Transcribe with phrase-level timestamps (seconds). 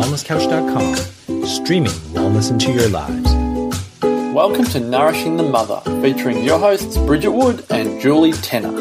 [0.00, 3.30] wellnesscouch.com, streaming wellness into your lives.
[4.34, 8.72] Welcome to Nourishing the Mother, featuring your hosts Bridget Wood and Julie Tenner.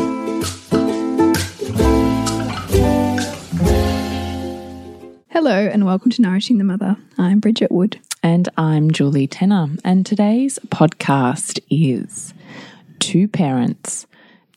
[5.27, 6.95] Hello, and welcome to Nourishing the Mother.
[7.17, 7.99] I'm Bridget Wood.
[8.23, 9.67] And I'm Julie Tenner.
[9.83, 12.33] And today's podcast is
[12.99, 14.07] Two Parents,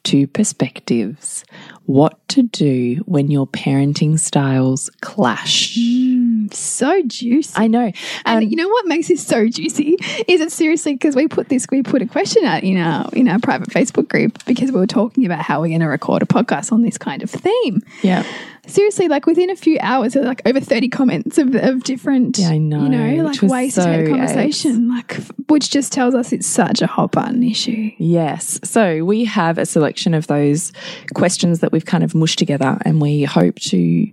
[0.04, 1.44] Two Perspectives
[1.86, 5.76] What to Do When Your Parenting Styles Clash.
[6.50, 7.52] So juicy.
[7.56, 7.92] I know.
[8.24, 9.96] and Um, you know what makes this so juicy
[10.28, 13.28] is it seriously because we put this we put a question out in our in
[13.28, 16.26] our private Facebook group because we were talking about how we're going to record a
[16.26, 17.82] podcast on this kind of theme.
[18.02, 18.24] yeah.
[18.64, 22.38] Seriously, like within a few hours, there were like over thirty comments of, of different,
[22.38, 25.16] Yeah, I know, you know, like ways to have a so conversation, like
[25.48, 27.90] which just tells us it's such a hot button issue.
[27.98, 28.60] Yes.
[28.62, 30.72] So we have a selection of those
[31.12, 34.08] questions that we've kind of mushed together, and we hope to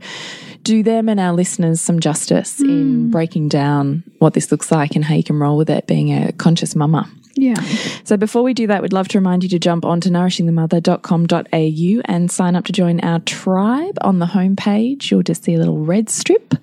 [0.64, 2.68] do them and our listeners some justice in
[3.06, 3.10] hmm.
[3.12, 6.32] breaking down what this looks like and how you can roll with it being a
[6.34, 7.10] conscious mama.
[7.36, 7.62] Yeah,
[8.04, 12.30] So before we do that, we'd love to remind you to jump onto nourishingthemother.com.au and
[12.30, 15.10] sign up to join our tribe on the homepage.
[15.10, 16.56] You'll just see a little red strip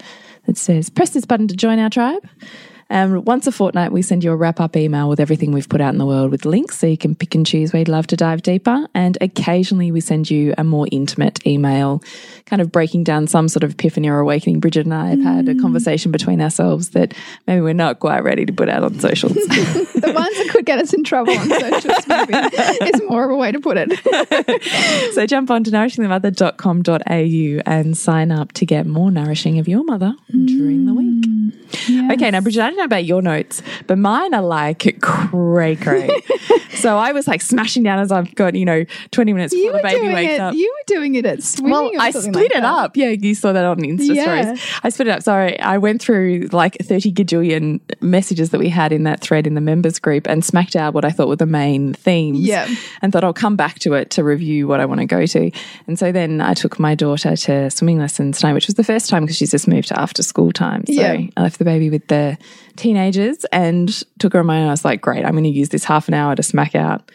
[0.47, 2.29] that says press this button to join our tribe.
[2.89, 5.81] Um, once a fortnight, we send you a wrap up email with everything we've put
[5.81, 8.07] out in the world with links so you can pick and choose where you'd love
[8.09, 8.87] to dive deeper.
[8.95, 12.03] And occasionally, we send you a more intimate email,
[12.47, 14.61] kind of breaking down some sort of epiphany or awakening.
[14.61, 17.13] Bridget and I have had a conversation between ourselves that
[17.47, 19.35] maybe we're not quite ready to put out on socials.
[19.35, 23.37] the ones that could get us in trouble on socials maybe is more of a
[23.37, 23.93] way to put it.
[25.13, 30.15] So jump on to nourishingthemother.com.au and sign up to get more nourishing of your mother
[30.31, 31.66] during the week.
[32.13, 36.11] Okay, now Bridget, I don't know about your notes, but mine are like cray cray.
[36.75, 39.73] so I was like smashing down as I've got, you know, 20 minutes You before
[39.73, 40.41] were the baby doing wakes it.
[40.41, 40.55] up.
[40.55, 41.73] You were doing it at swimming.
[41.73, 42.65] Well, I split like it that.
[42.65, 42.97] up.
[42.97, 44.23] Yeah, you saw that on Insta Yeah.
[44.55, 44.61] stories.
[44.83, 45.23] I split it up.
[45.23, 49.55] Sorry, I went through like 30 gajillion messages that we had in that thread in
[49.55, 52.41] the members group and smacked out what I thought were the main themes.
[52.41, 52.69] Yeah.
[53.03, 55.51] And thought I'll come back to it to review what I want to go to.
[55.87, 59.09] And so then I took my daughter to swimming lessons tonight, which was the first
[59.11, 60.85] time because she's just moved to after school time.
[60.87, 61.21] So Yeah.
[61.37, 62.37] I left the baby with the
[62.77, 64.67] teenagers and took her on my.
[64.67, 67.11] I was like, great, I'm going to use this half an hour to smack out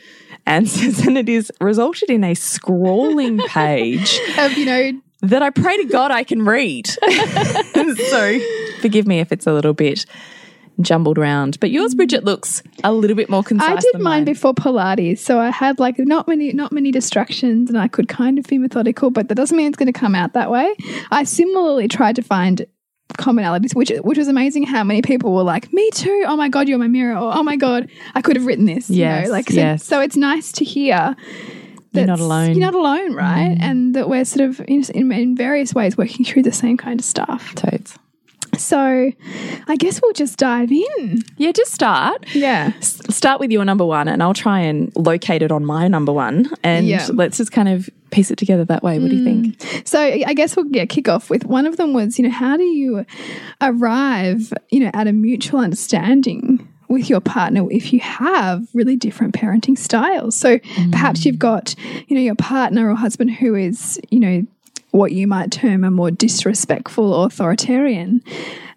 [0.47, 1.05] answers.
[1.05, 5.85] And it is resulted in a scrawling page Of, you know, that I pray to
[5.85, 6.87] God I can read.
[7.97, 8.39] so
[8.81, 10.05] forgive me if it's a little bit
[10.79, 11.59] jumbled round.
[11.59, 13.69] But yours, Bridget, looks a little bit more concise.
[13.69, 17.69] I did mine mine before Pilates, so I had like not many not many distractions,
[17.69, 19.11] and I could kind of be methodical.
[19.11, 20.73] But that doesn't mean it's going to come out that way.
[21.11, 22.65] I similarly tried to find
[23.17, 24.63] commonalities, which which was amazing.
[24.63, 27.15] How many people were like, "Me too." Oh my god, you're my mirror.
[27.17, 28.89] Or oh my god, I could have written this.
[28.89, 29.83] you Yes, know, like so, yes.
[29.85, 31.15] so it's nice to hear.
[31.93, 32.49] You're not alone.
[32.51, 32.55] Mm.
[32.55, 33.57] You're not alone, right?
[33.59, 36.99] And that we're sort of in, in, in various ways working through the same kind
[37.01, 37.53] of stuff.
[37.55, 37.97] Totes.
[38.61, 39.11] So,
[39.67, 41.21] I guess we'll just dive in.
[41.37, 42.25] Yeah, just start.
[42.33, 42.73] Yeah.
[42.77, 46.11] S- Start with your number one, and I'll try and locate it on my number
[46.11, 47.07] one, and Yeah.
[47.13, 48.99] let's just kind of piece it together that way.
[48.99, 49.57] What do you think?
[49.57, 49.87] Mm.
[49.87, 52.57] So I guess we'll yeah, kick off with one of them was, you know, how
[52.57, 53.05] do you
[53.61, 59.33] arrive, you know, at a mutual understanding with your partner if you have really different
[59.33, 60.35] parenting styles?
[60.35, 60.59] So
[60.91, 61.25] perhaps mm.
[61.25, 61.73] you've got,
[62.07, 64.45] you know, your partner or husband who is, you know,
[64.91, 68.23] what you might term a more disrespectful authoritarian.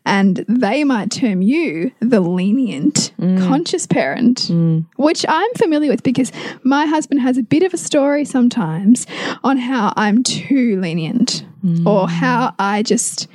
[0.06, 3.47] And they might term you the lenient, mm.
[3.48, 4.84] conscious parent, mm.
[4.97, 6.30] which I'm familiar with because
[6.62, 9.06] my husband has a bit of a story sometimes
[9.42, 11.86] on how I'm too lenient mm.
[11.86, 13.28] or how I just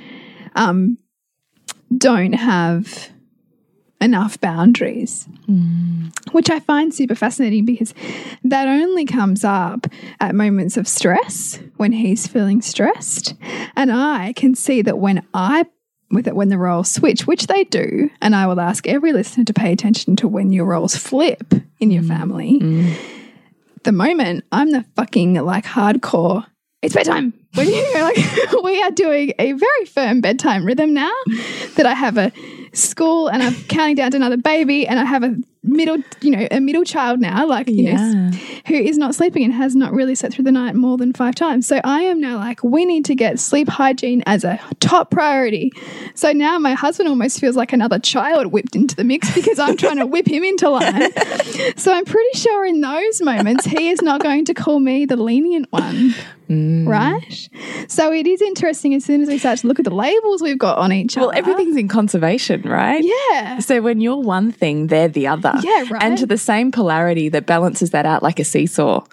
[0.54, 0.96] um,
[1.96, 3.10] don't have
[4.00, 5.28] enough boundaries,
[6.32, 7.92] which I find super fascinating because
[8.44, 9.86] that only comes up
[10.20, 13.34] at moments of stress when he's feeling stressed.
[13.76, 15.66] And I can see that when I
[16.10, 19.44] with it when the roles switch, which they do, and I will ask every listener
[19.44, 22.08] to pay attention to when your roles flip in your mm.
[22.08, 22.96] family.
[23.84, 26.46] The moment I'm the fucking like hardcore,
[26.82, 27.34] it's bedtime.
[27.54, 31.10] When you like, we are doing a very firm bedtime rhythm now.
[31.74, 32.30] That I have a
[32.72, 36.48] school and I'm counting down to another baby, and I have a middle, you know,
[36.50, 38.30] a middle child now, like you know,
[38.66, 41.34] who is not sleeping and has not really slept through the night more than five
[41.34, 41.66] times.
[41.66, 45.72] So I am now like, we need to get sleep hygiene as a top priority.
[46.14, 49.76] So now my husband almost feels like another child whipped into the mix because I'm
[49.76, 51.12] trying to whip him into line.
[51.76, 55.16] So I'm pretty sure in those moments, he is not going to call me the
[55.16, 56.14] lenient one.
[56.48, 56.84] Mm.
[56.86, 57.48] Right?
[57.86, 60.58] So it is interesting as soon as we start to look at the labels we've
[60.58, 61.38] got on each Well, other.
[61.38, 63.04] everything's in conservation, right?
[63.04, 63.60] Yeah.
[63.60, 65.49] So when you're one thing, they're the other.
[65.56, 65.66] Other.
[65.66, 66.02] Yeah, right.
[66.02, 69.04] And to the same polarity that balances that out like a seesaw.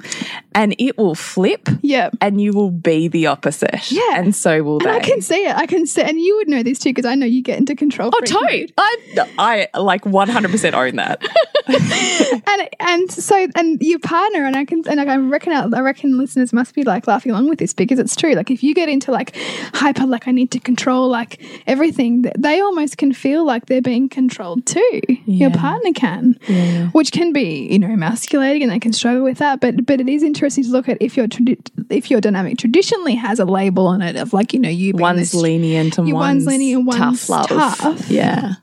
[0.57, 2.09] And it will flip Yeah.
[2.19, 3.91] and you will be the opposite.
[3.91, 4.15] Yeah.
[4.15, 4.97] And so will And they.
[4.97, 5.55] I can see it.
[5.55, 7.75] I can see, and you would know this too because I know you get into
[7.75, 8.09] control.
[8.11, 8.73] Oh, totally.
[8.77, 11.21] I, I like 100% own that.
[12.47, 16.53] and and so and your partner and I can and I reckon I reckon listeners
[16.53, 18.33] must be like laughing along with this because it's true.
[18.33, 19.35] Like if you get into like
[19.73, 24.09] hyper, like I need to control like everything, they almost can feel like they're being
[24.09, 25.01] controlled too.
[25.25, 26.33] Your partner can,
[26.93, 29.59] which can be you know emasculating, and they can struggle with that.
[29.59, 31.27] But but it is interesting to look at if your
[31.89, 35.01] if your dynamic traditionally has a label on it of like you know you being
[35.01, 37.77] One's this- lenient and Yeah, one's, one's lenient and one's tough love.
[37.77, 38.09] tough.
[38.09, 38.53] Yeah.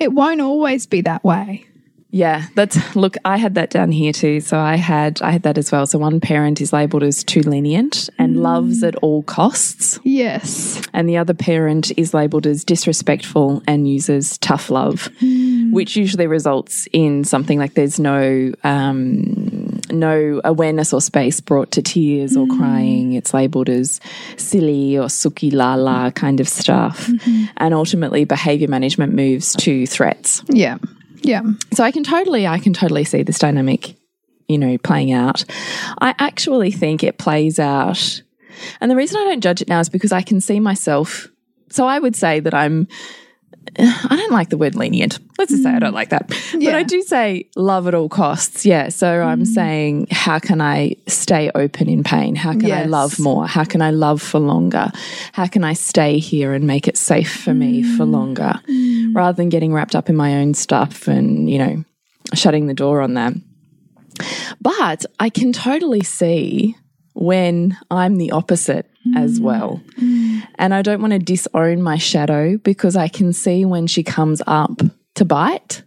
[0.00, 1.64] it won't always be that way.
[2.10, 3.16] Yeah, that's look.
[3.26, 4.40] I had that down here too.
[4.40, 5.84] So I had I had that as well.
[5.86, 8.40] So one parent is labelled as too lenient and Mm.
[8.40, 10.80] loves at all costs, Yes.
[10.94, 15.72] and the other parent is labelled as disrespectful and uses tough love, Mm.
[15.72, 19.57] which usually results in something like there's no um,
[19.90, 22.58] no awareness or space brought to tears or Mm.
[22.58, 23.12] crying.
[23.14, 24.00] It's labelled as
[24.36, 27.44] silly or suki la la kind of stuff, Mm-hmm.
[27.56, 30.42] and ultimately behaviour management moves to threats.
[30.48, 30.78] Yeah.
[31.22, 31.42] Yeah.
[31.74, 33.96] So I can totally, I can totally see this dynamic,
[34.48, 35.44] you know, playing out.
[36.00, 38.22] I actually think it plays out.
[38.80, 41.28] And the reason I don't judge it now is because I can see myself.
[41.70, 42.86] So I would say that I'm,
[43.78, 45.18] I don't like the word lenient.
[45.38, 46.28] Let's just say I don't like that.
[46.28, 48.64] But I do say love at all costs.
[48.64, 48.88] Yeah.
[48.88, 49.46] So I'm mm.
[49.46, 52.34] saying, how can I stay open in pain?
[52.34, 53.46] How can I love more?
[53.46, 54.90] How can I love for longer?
[55.32, 58.10] How can I stay here and make it safe for me for mm.
[58.10, 59.14] longer mm.
[59.14, 61.84] rather than getting wrapped up in my own stuff and, you know,
[62.34, 63.34] shutting the door on that?
[64.60, 66.76] But I can totally see
[67.18, 69.42] when I'm the opposite as mm.
[69.42, 69.82] well.
[70.00, 70.46] Mm.
[70.54, 74.40] And I don't want to disown my shadow because I can see when she comes
[74.46, 74.80] up
[75.16, 75.82] to bite.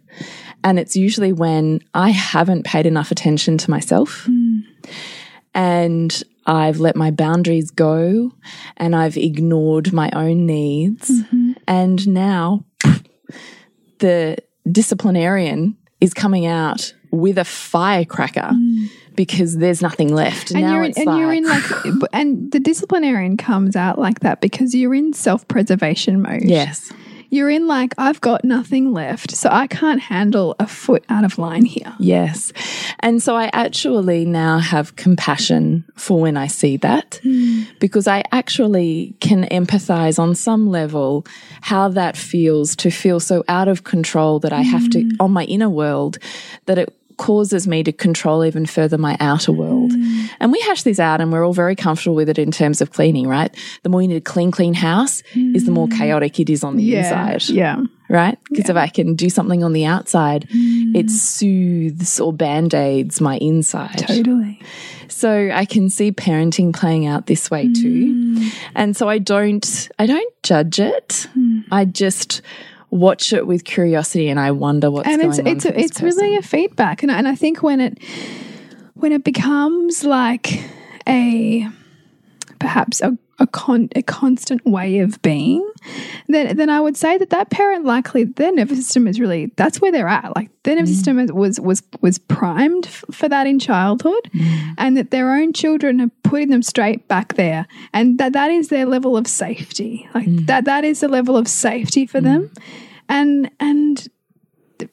[0.62, 4.62] And it's usually when I haven't paid enough attention to myself mm.
[5.54, 8.32] and I've let my boundaries go
[8.76, 11.10] and I've ignored my own needs.
[11.10, 11.52] Mm-hmm.
[11.66, 12.64] And now
[13.98, 14.36] the
[14.70, 18.52] disciplinarian is coming out with a firecracker
[19.14, 20.50] because there's nothing left.
[20.50, 21.64] and now you're in, and like, you're in like
[22.12, 26.92] and the disciplinarian comes out like that because you're in self-preservation mode yes.
[27.30, 31.38] you're in like i've got nothing left so i can't handle a foot out of
[31.38, 32.52] line here Yes.
[33.00, 37.62] And so I actually now have compassion for when I see that hmm.
[37.80, 41.26] because I actually can empathize on some level
[41.60, 45.10] how that feels to feel so out of control that I have to, hmm.
[45.20, 46.18] on my inner world,
[46.66, 49.92] that it causes me to control even further my outer world.
[49.92, 50.28] Mm.
[50.40, 52.92] And we hash this out and we're all very comfortable with it in terms of
[52.92, 53.54] cleaning, right?
[53.82, 55.96] The more you need a clean, clean house is the more mm.
[55.96, 57.82] chaotic it is on the inside yeah
[58.12, 58.38] right?
[58.44, 60.94] Because if I can do something on the outside, mm.
[60.94, 63.96] it soothes or band aids my inside.
[64.06, 64.60] totally
[65.08, 68.50] So I can see parenting playing out this way too.
[68.74, 71.26] And so I don't I don't judge it.
[71.70, 72.42] I just
[72.92, 75.46] watch it with curiosity and I wonder what's and going it's on.
[75.46, 77.98] it's it's really a feedback and, and i think when it
[78.92, 80.62] when it becomes like
[81.08, 81.66] a
[82.58, 85.68] perhaps a a, con, a constant way of being,
[86.28, 89.80] then then I would say that that parent likely their nervous system is really that's
[89.80, 90.34] where they're at.
[90.36, 90.94] Like their nervous mm.
[90.94, 94.74] system is, was was was primed for that in childhood, mm.
[94.78, 98.68] and that their own children are putting them straight back there, and that that is
[98.68, 100.08] their level of safety.
[100.14, 100.46] Like mm.
[100.46, 102.50] that that is the level of safety for them,
[103.08, 104.08] and and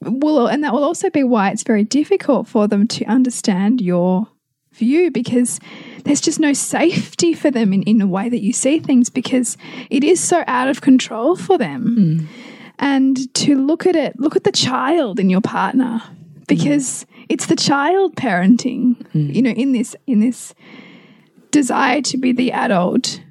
[0.01, 4.27] will and that will also be why it's very difficult for them to understand your
[4.73, 5.59] view because
[6.03, 9.57] there's just no safety for them in, in the way that you see things because
[9.89, 11.95] it is so out of control for them.
[11.95, 12.25] Hmm.
[12.79, 16.01] And to look at it, look at the child in your partner
[16.47, 19.29] because it's the child parenting, hmm.
[19.29, 20.53] you know, in this in this
[21.51, 23.21] desire to be the adult,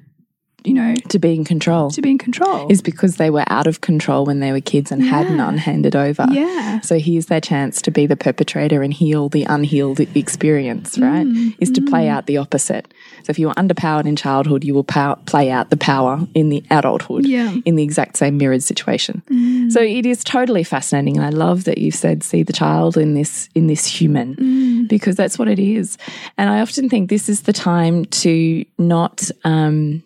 [0.63, 1.89] you know, to be in control.
[1.91, 2.69] to be in control.
[2.69, 5.95] is because they were out of control when they were kids and had none handed
[5.95, 6.27] over.
[6.31, 6.81] Yeah.
[6.81, 11.25] So here's their chance to be the perpetrator and heal the unhealed experience, right?
[11.25, 12.09] Mm, is to play mm.
[12.09, 12.91] out the opposite.
[13.23, 16.49] So if you were underpowered in childhood, you will pow play out the power in
[16.49, 17.55] the adulthood Yeah.
[17.65, 19.21] in the exact same mirrored situation.
[19.29, 19.71] Mm.
[19.71, 21.17] So it is totally fascinating.
[21.17, 25.15] And I love that you've said see the child in this in this human because
[25.15, 25.97] that's what it is.
[26.37, 30.03] And I often think this is the time to not um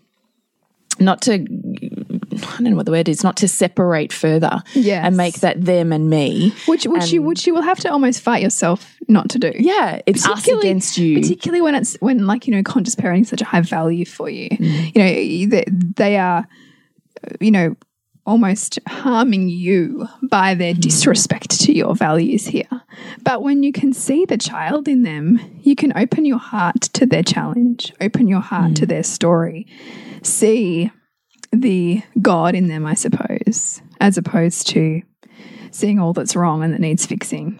[0.99, 5.05] not to I don't know what the word is, not to separate further Yes.
[5.05, 6.53] and make that them and me.
[6.67, 9.51] which which you which you will have to almost fight yourself not to do.
[9.57, 11.19] Yeah, it's us Particularly- against you.
[11.21, 14.29] Particularly when it's when like you know conscious parenting is such a high value for
[14.29, 14.49] you.
[14.49, 14.95] Mm.
[14.95, 16.47] You know they, they are,
[17.39, 17.75] you know,
[18.25, 20.79] almost harming you by their hmm.
[20.79, 22.69] disrespect to your values here.
[23.21, 27.05] But when you can see the child in them, you can open your heart to
[27.05, 28.89] their challenge, open your heart to hmm.
[28.89, 29.67] their story,
[30.21, 30.91] see
[31.51, 35.01] the God in them, I suppose, as opposed to
[35.71, 37.59] seeing all that's wrong and that needs fixing.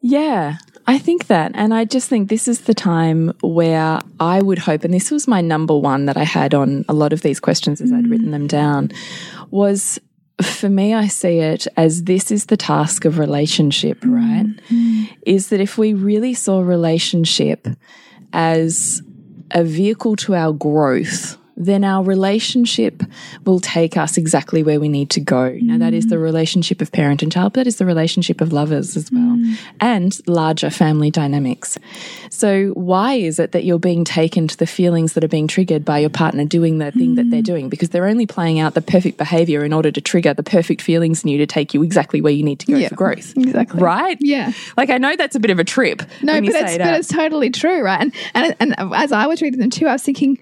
[0.00, 1.52] Yeah, I think that.
[1.54, 5.26] And I just think this is the time where I would hope, and this was
[5.26, 8.30] my number one that I had on a lot of these questions as I'd written
[8.30, 8.48] them mm.
[8.48, 8.92] down,
[9.50, 9.98] was
[10.42, 14.14] for me, I see it as this is the task of relationship, mm-hmm.
[14.14, 14.46] right?
[14.68, 15.04] Mm-hmm.
[15.22, 17.66] Is that if we really saw relationship
[18.32, 19.02] as
[19.52, 23.02] a vehicle to our growth, then our relationship
[23.44, 25.56] will take us exactly where we need to go.
[25.62, 26.22] Now, that is the mm.
[26.22, 29.56] relationship of parent and child, but that is the relationship of lovers as well, mm.
[29.80, 31.78] and larger family dynamics.
[32.30, 35.84] So, why is it that you're being taken to the feelings that are being triggered
[35.84, 37.44] by your partner doing the thing that they're mm.
[37.44, 37.68] doing?
[37.68, 41.24] Because they're only playing out the perfect behavior in order to trigger the perfect feelings
[41.24, 43.36] in you to take you exactly where you need to go Yeah, for growth.
[43.36, 43.80] exactly.
[43.80, 44.18] Right?
[44.20, 44.52] Yeah.
[44.76, 46.02] Like, I know that's a bit of a trip.
[46.22, 48.00] No, but say it's, it but it's totally true, right?
[48.00, 50.38] And, and and as I was reading them too, I was thinking,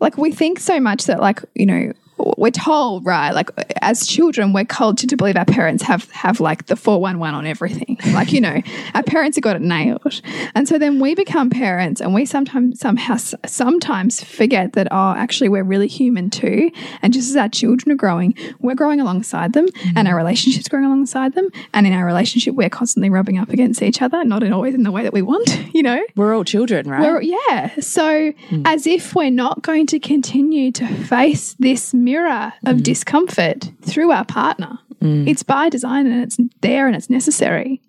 [0.00, 1.92] like, we think so much that, like, you know,
[2.36, 3.32] we're told, right?
[3.32, 3.50] Like,
[3.82, 7.34] as children, we're cultured to believe our parents have have like the four one one
[7.34, 7.98] on everything.
[8.10, 8.60] Like, you know,
[8.94, 10.20] our parents have got it nailed,
[10.54, 15.48] and so then we become parents, and we sometimes somehow sometimes forget that oh, actually,
[15.48, 16.70] we're really human too.
[17.02, 19.96] And just as our children are growing, we're growing alongside them, mm-hmm.
[19.96, 23.80] and our relationships growing alongside them, and in our relationship, we're constantly rubbing up against
[23.80, 26.04] each other, not in always in the way that we want, you know.
[26.16, 27.02] We're all children, right?
[27.02, 27.78] We're, yeah.
[27.80, 28.62] So, hmm.
[28.64, 32.82] as if we're not going to continue to face this mirror of mm.
[32.82, 35.28] discomfort through our partner, mm.
[35.28, 37.80] it's by design and it's there and it's necessary.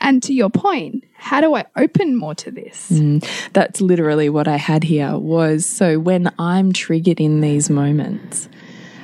[0.00, 2.90] And to your point, how do I open more to this?
[2.90, 3.24] Mm.
[3.52, 8.48] That's literally what I had here was so when I'm triggered in these moments,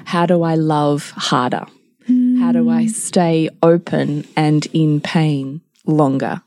[0.04, 1.66] how do I love harder?
[2.38, 6.42] How do I stay open and in pain longer?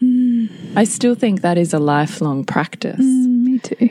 [0.75, 2.99] I still think that is a lifelong practice.
[2.99, 3.89] Me too.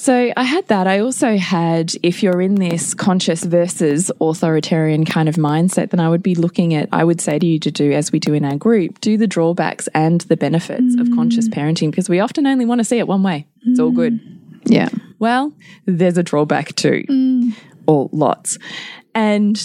[0.00, 0.86] So I had that.
[0.86, 6.08] I also had, if you're in this conscious versus authoritarian kind of mindset, then I
[6.08, 8.44] would be looking at, I would say to you to do, as we do in
[8.44, 11.52] our group, do the drawbacks and the benefits of conscious mm.
[11.54, 13.48] parenting because we often only want to see it one way.
[13.62, 14.20] It's all good.
[14.20, 14.38] Mm.
[14.66, 14.88] Yeah.
[15.18, 15.52] Well,
[15.84, 17.54] there's a drawback too, mm.
[17.88, 18.56] or lots.
[19.16, 19.60] And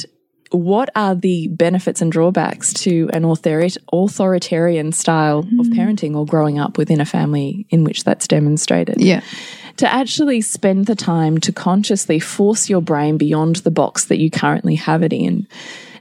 [0.49, 6.57] what are the benefits and drawbacks to an authori- authoritarian style of parenting or growing
[6.57, 8.99] up within a family in which that's demonstrated?
[8.99, 9.21] Yeah.
[9.77, 14.29] To actually spend the time to consciously force your brain beyond the box that you
[14.29, 15.47] currently have it in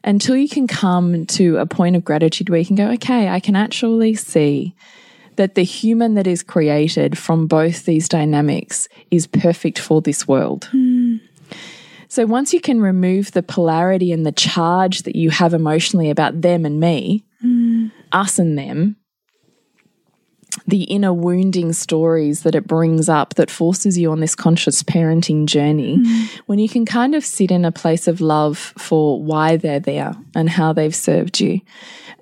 [0.04, 3.40] until you can come to a point of gratitude where you can go, okay, I
[3.40, 4.74] can actually see
[5.36, 10.68] that the human that is created from both these dynamics is perfect for this world.
[12.08, 16.42] So once you can remove the polarity and the charge that you have emotionally about
[16.42, 17.24] them and me,
[18.12, 18.96] us and them,
[20.66, 25.46] the inner wounding stories that it brings up that forces you on this conscious parenting
[25.46, 26.28] journey, mm.
[26.46, 30.14] when you can kind of sit in a place of love for why they're there
[30.34, 31.60] and how they've served you,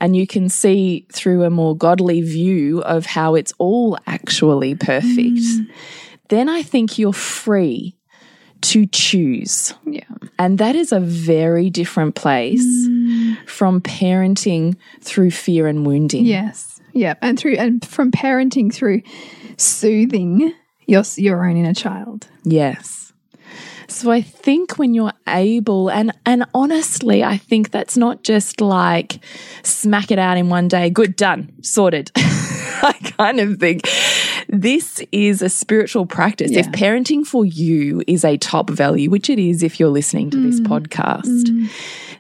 [0.01, 5.39] and you can see through a more godly view of how it's all actually perfect,
[5.39, 5.71] mm.
[6.29, 7.97] then I think you're free
[8.63, 9.73] to choose.
[9.87, 10.05] Yeah.
[10.39, 13.37] And that is a very different place mm.
[13.47, 16.27] from parenting through fear and wounding.
[16.27, 16.70] Yes.
[16.93, 17.15] Yeah.
[17.23, 19.03] And through and from parenting through
[19.57, 20.55] soothing
[20.87, 22.29] your your own inner child.
[22.45, 23.13] Yes.
[23.89, 29.19] So I think when you're able and and honestly I think that's not just like
[29.63, 32.11] smack it out in one day good done sorted.
[32.83, 33.83] I kind of think
[34.49, 36.53] this is a spiritual practice.
[36.53, 40.41] If parenting for you is a top value, which it is if you're listening to
[40.41, 40.67] this mm.
[40.67, 41.71] podcast, mm.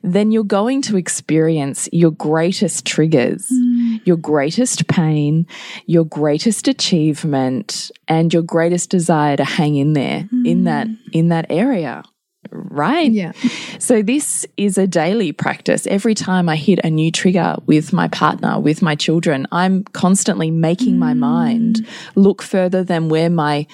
[0.02, 3.69] then you're going to experience your greatest triggers, mm.
[4.04, 5.46] Your greatest pain,
[5.86, 10.64] your greatest achievement, and your greatest desire to hang in there in hmm.
[10.64, 12.02] that in that area.
[12.50, 13.10] Right?
[13.10, 13.32] Yeah.
[13.78, 15.86] So this is a daily practice.
[15.86, 20.50] Every time I hit a new trigger with my partner, with my children, I'm constantly
[20.50, 21.20] making my hmm.
[21.20, 23.66] mind look further than where my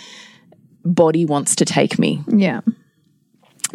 [0.84, 2.60] body wants to take me Yeah.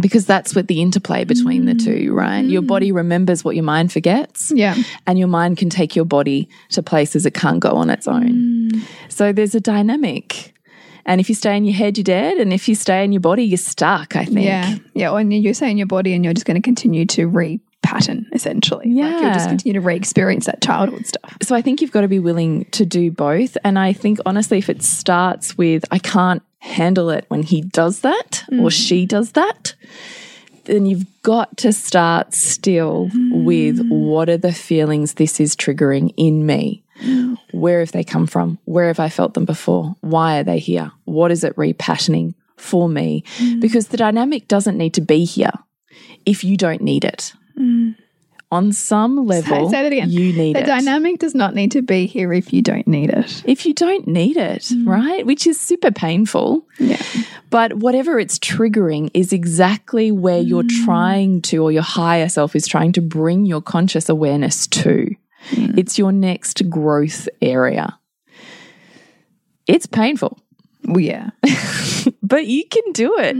[0.02, 2.44] Because that's what the interplay between the two, right?
[2.44, 2.96] Your body mm.
[2.96, 4.52] remembers what your mind forgets.
[4.54, 4.76] Yeah.
[5.08, 8.72] And your mind can take your body to places it can't go on its own.
[8.72, 8.82] Mm.
[9.10, 10.54] So there's a dynamic.
[11.06, 12.38] And if you stay in your head, you're dead.
[12.38, 14.46] And if you stay in your body, you're stuck, I think.
[14.46, 14.78] Yeah.
[14.94, 15.16] Yeah.
[15.16, 18.94] And you're saying your body and you're just going to continue to re pattern essentially.
[18.94, 19.50] Like you'll just Yeah.
[19.50, 21.38] continue to re experience that childhood stuff.
[21.42, 23.58] So I think you've got to be willing to do both.
[23.64, 28.02] And I think honestly, if it starts with, I can't handle it when he does
[28.02, 28.72] that or mm.
[28.72, 29.76] she does that,
[30.66, 33.44] then you've got to start still mm.
[33.44, 36.84] with what are the feelings this is triggering in me?
[37.04, 37.38] Mm.
[37.52, 38.60] Where have they come from?
[38.66, 39.96] Where have I felt them before?
[40.02, 40.92] Why are they here?
[41.06, 43.24] What is it repatterning for me?
[43.60, 45.54] Because the dynamic doesn't need to be here
[46.28, 47.34] if you don't need it.
[48.52, 50.10] On some level, say that again.
[50.10, 50.66] you need the it.
[50.66, 53.42] dynamic does not need to be here if you don't need it.
[53.46, 54.86] if you don't need it, mm.
[54.86, 55.26] right?
[55.26, 56.68] Which is super painful.
[56.78, 57.02] Yeah.
[57.50, 60.86] But whatever it's triggering is exactly where you're mm.
[60.86, 65.16] trying to, or your higher self is trying to bring your conscious awareness to.
[65.52, 65.78] Mm.
[65.78, 67.98] It's your next growth area.
[69.68, 70.40] It's painful,
[70.86, 71.30] Well, yeah.
[72.24, 73.36] but you can do it.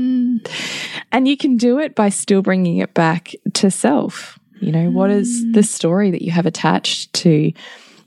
[1.12, 4.40] And you can do it by still bringing it back to self.
[4.62, 5.54] You know, what is mm.
[5.54, 7.52] the story that you have attached to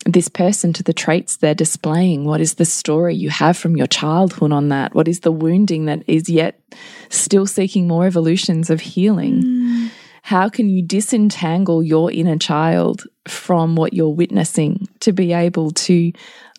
[0.07, 2.25] this person, to the traits they're displaying?
[2.25, 4.95] What is the story you have from your childhood on that?
[4.95, 6.61] What is the wounding that is yet
[7.09, 9.43] still seeking more evolutions of healing?
[9.43, 9.91] Mm.
[10.23, 16.13] How can you disentangle your inner child from what you're witnessing to be able to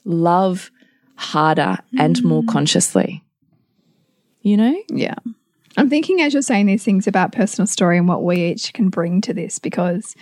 [0.03, 0.69] love
[1.15, 2.47] harder and more mm.
[2.47, 3.23] consciously?
[4.41, 4.83] You know?
[4.89, 5.15] Yeah.
[5.77, 8.89] I'm thinking as you're saying these things about personal story and what we each can
[8.89, 10.15] bring to this because,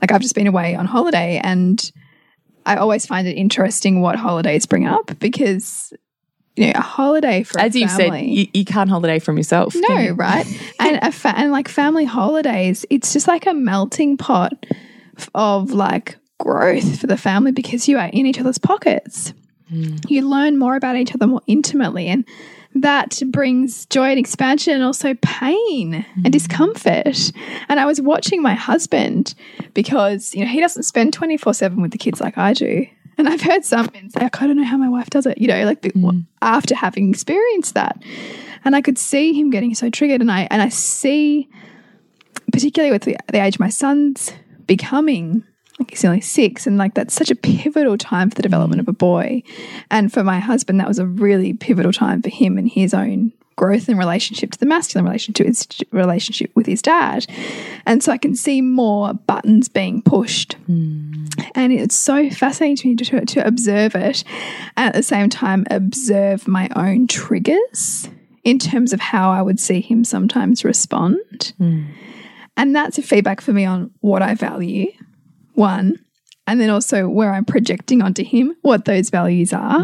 [0.00, 1.90] like, I've just been away on holiday and
[2.66, 5.92] I always find it interesting what holidays bring up because,
[6.56, 9.74] you know, a holiday for As you said, you, you can't holiday from yourself.
[9.74, 10.12] No, you?
[10.12, 10.46] right?
[10.78, 14.52] and a fa and like family holidays, it's just like a melting pot
[15.34, 19.32] of like growth for the family because you are in each other's pockets.
[19.68, 19.96] Hmm.
[20.08, 22.24] You learn more about each other more intimately and
[22.74, 26.30] that brings joy and expansion and also pain and mm.
[26.30, 27.32] discomfort.
[27.68, 29.34] And I was watching my husband
[29.74, 32.86] because, you know, he doesn't spend 24/7 with the kids like I do.
[33.18, 35.36] And I've heard some men say, like, I don't know how my wife does it,
[35.38, 36.24] you know, like the, mm.
[36.40, 38.02] after having experienced that.
[38.64, 40.20] And I could see him getting so triggered.
[40.20, 41.48] And I and I see,
[42.52, 44.32] particularly with the, the age my son's
[44.66, 45.44] becoming,
[45.80, 48.88] like he's only six, and like that's such a pivotal time for the development of
[48.88, 49.42] a boy.
[49.90, 53.32] And for my husband, that was a really pivotal time for him and his own
[53.60, 57.26] growth and relationship to the masculine relationship to his relationship with his dad.
[57.84, 60.54] And so I can see more buttons being pushed.
[60.66, 61.26] Hmm.
[61.54, 64.24] And it's so fascinating to me to, to observe it
[64.78, 68.08] and at the same time observe my own triggers
[68.44, 71.52] in terms of how I would see him sometimes respond.
[71.58, 71.82] Hmm.
[72.56, 74.90] And that's a feedback for me on what I value,
[75.60, 75.94] one,
[76.46, 79.82] and then also where I'm projecting onto him what those values are,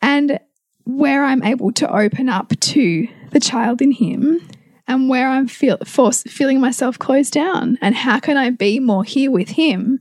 [0.00, 0.40] and
[0.84, 4.40] where I'm able to open up to the child in him.
[4.88, 9.04] And where I'm feel, force, feeling myself closed down, and how can I be more
[9.04, 10.00] here with him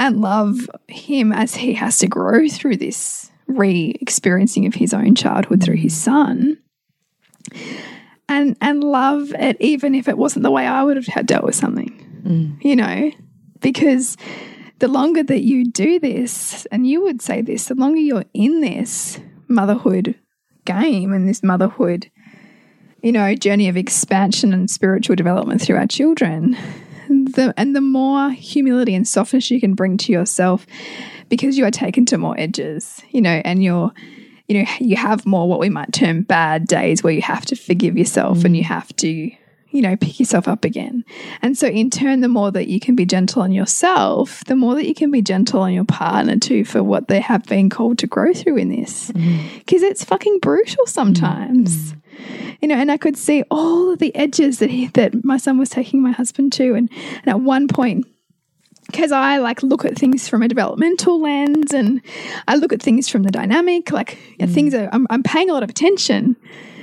[0.00, 5.14] and love him as he has to grow through this re experiencing of his own
[5.14, 6.58] childhood through his son?
[8.28, 11.44] And and love it even if it wasn't the way I would have had dealt
[11.44, 12.64] with something mm.
[12.64, 13.12] you know
[13.64, 14.16] because
[14.78, 18.60] the longer that you do this and you would say this the longer you're in
[18.60, 20.14] this motherhood
[20.64, 22.08] game and this motherhood
[23.02, 26.56] you know journey of expansion and spiritual development through our children
[27.08, 30.66] the, and the more humility and softness you can bring to yourself
[31.28, 33.92] because you are taken to more edges, you know, and you're,
[34.48, 37.56] you know, you have more what we might term bad days where you have to
[37.56, 38.66] forgive yourself and you mm.
[38.66, 39.30] have to,
[39.74, 41.04] you know, pick yourself up again.
[41.42, 44.76] And so, in turn, the more that you can be gentle on yourself, the more
[44.76, 47.98] that you can be gentle on your partner too for what they have been called
[47.98, 49.10] to grow through in this.
[49.10, 49.58] Mm-hmm.
[49.58, 52.50] Because it's fucking brutal sometimes mm-hmm.
[52.62, 55.58] you know, and I could see all of the edges that he, that my son
[55.58, 58.06] was taking my husband to, and, and at one point,
[58.86, 62.00] because I like look at things from a developmental lens, and
[62.46, 64.78] I look at things from the dynamic, like know, things mm.
[64.78, 66.36] that I'm, I'm paying a lot of attention.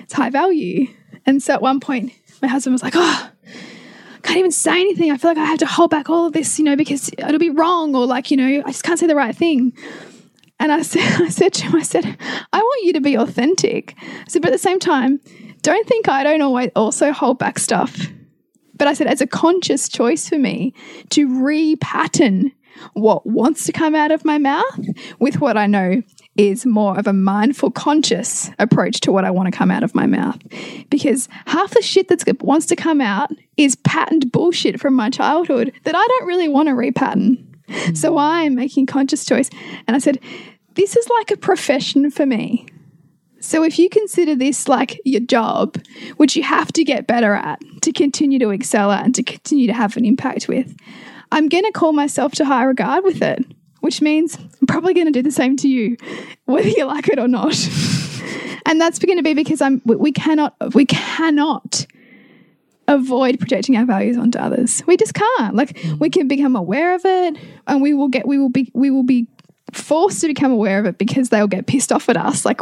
[0.04, 0.88] It's high value,
[1.26, 5.12] and so at one point, my husband was like, "Oh, I can't even say anything.
[5.12, 7.40] I feel like I have to hold back all of this, you know, because it'll
[7.40, 9.74] be wrong, or like, you know, I just can't say the right thing."
[10.62, 12.06] And I said, I said to him, I said,
[12.54, 13.96] I want you to be authentic.
[13.98, 15.20] I said, but at the same time,
[15.64, 18.08] don't think I don't always also hold back stuff.
[18.76, 20.74] But I said, it's a conscious choice for me
[21.10, 22.52] to repattern
[22.94, 24.80] what wants to come out of my mouth
[25.20, 26.02] with what I know
[26.38, 29.94] is more of a mindful, conscious approach to what I want to come out of
[29.94, 30.40] my mouth.
[30.90, 35.74] Because half the shit that wants to come out is patterned bullshit from my childhood
[35.84, 37.46] that I don't really want to repattern.
[37.70, 37.96] Hmm.
[37.96, 39.50] So I'm making conscious choice.
[39.88, 40.20] And I said,
[40.76, 42.66] this is like a profession for me.
[43.42, 45.78] So if you consider this like your job,
[46.18, 49.68] which you have to get better at to continue to excel at and to continue
[49.68, 50.76] to have an impact with,
[51.32, 53.44] I'm going to call myself to high regard with it,
[53.82, 55.98] which means I'm probably going to do the same to you,
[56.46, 57.54] whether you like it or not.
[58.66, 61.86] and that's going to be because I'm we cannot we cannot
[62.88, 64.84] avoid projecting our values onto others.
[64.88, 65.56] We just can't.
[65.56, 68.90] Like we can become aware of it and we will get we will be we
[68.90, 69.28] will be
[69.74, 72.46] forced to become aware of it because they'll get pissed off at us.
[72.46, 72.60] Like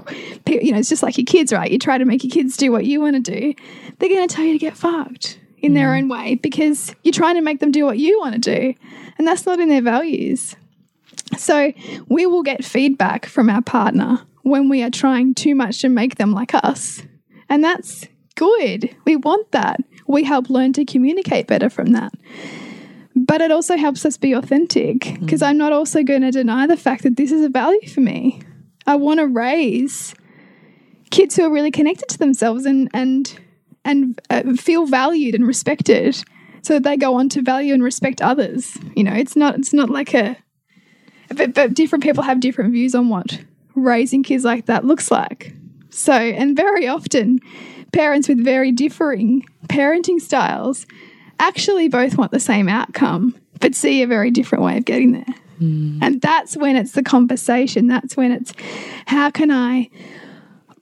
[0.47, 1.69] you know, it's just like your kids, right?
[1.69, 3.53] You try to make your kids do what you want to do.
[3.97, 5.99] They're going to tell you to get fucked in their mm.
[5.99, 8.73] own way because you're trying to make them do what you want to do.
[9.17, 10.55] And that's not in their values.
[11.39, 11.71] So
[12.09, 16.15] we will get feedback from our partner when we are trying too much to make
[16.15, 17.03] them like us.
[17.47, 18.95] And that's good.
[19.05, 19.79] We want that.
[20.07, 22.13] We help learn to communicate better from that.
[23.15, 26.77] But it also helps us be authentic because I'm not also going to deny the
[26.77, 28.41] fact that this is a value for me.
[28.87, 30.15] I want to raise
[31.11, 33.39] kids who are really connected to themselves and and
[33.85, 36.15] and uh, feel valued and respected
[36.61, 38.77] so that they go on to value and respect others.
[38.95, 40.37] You know, it's not it's not like a
[41.35, 43.39] but, but different people have different views on what
[43.75, 45.53] raising kids like that looks like.
[45.89, 47.39] So, and very often,
[47.91, 50.85] parents with very differing parenting styles
[51.39, 55.35] actually both want the same outcome, but see a very different way of getting there.
[55.57, 55.99] Hmm.
[56.01, 57.87] And that's when it's the conversation.
[57.87, 58.53] That's when it's
[59.07, 59.89] how can I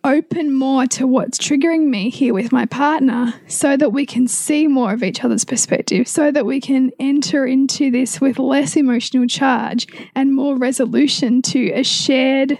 [0.07, 4.67] open more to what's triggering me here with my partner so that we can see
[4.67, 9.27] more of each other's perspective, so that we can enter into this with less emotional
[9.27, 12.57] charge and more resolution to a shared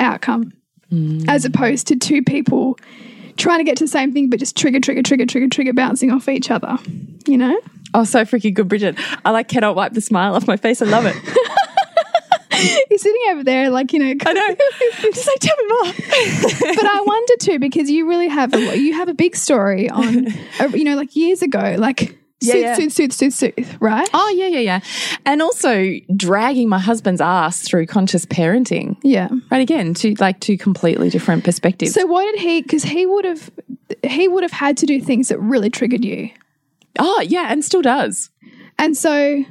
[0.00, 0.52] outcome
[0.90, 1.24] mm.
[1.28, 2.78] as opposed to two people
[3.36, 6.10] trying to get to the same thing but just trigger, trigger, trigger, trigger, trigger, bouncing
[6.10, 6.78] off each other,
[7.26, 7.60] you know?
[7.94, 8.98] Oh, so freaking good, Bridget.
[9.24, 10.82] I like cannot wipe the smile off my face.
[10.82, 11.16] I love it.
[12.90, 14.56] You're sitting over there, like, you know, I know.
[15.12, 15.84] Just like, tell me more.
[16.74, 20.26] but I wonder too because you really have a you have a big story on
[20.74, 22.74] you know like years ago like Yeah, soothe, yeah.
[22.76, 24.80] soothe soothe soothe soothe right Oh, yeah, yeah, yeah.
[25.24, 28.96] And also dragging my husband's ass through conscious parenting.
[29.02, 31.92] yeah Right again, two like two completely different perspectives.
[31.94, 33.50] so why did he because he would have
[34.02, 36.30] he would have had to do things that really triggered you
[36.98, 38.30] oh, yeah, and still does.
[38.78, 39.44] and so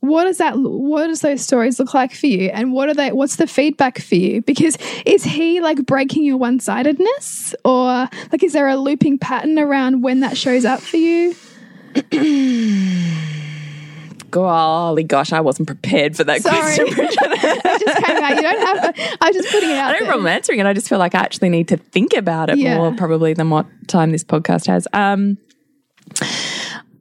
[0.00, 3.10] what does that what does those stories look like for you and what are they
[3.12, 8.52] what's the feedback for you because is he like breaking your one-sidedness or like is
[8.52, 11.34] there a looping pattern around when that shows up for you
[14.30, 16.76] Golly gosh, I wasn't prepared for that Sorry.
[16.76, 19.92] question, it just came out you don't have to, i'm just putting it out I
[19.92, 20.08] don't there.
[20.10, 20.66] problem answering it.
[20.66, 22.76] I just feel like I actually need to think about it Yeah.
[22.76, 24.86] more probably than what time this podcast has.
[24.92, 25.38] Um,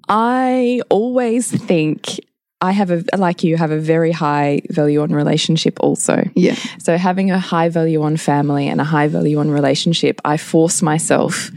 [0.08, 2.18] I always think
[2.62, 6.24] I have a like you have a very high value on relationship also.
[6.36, 6.56] Yeah.
[6.80, 10.82] So having a high value on family and a high value on relationship, I force
[10.82, 11.52] myself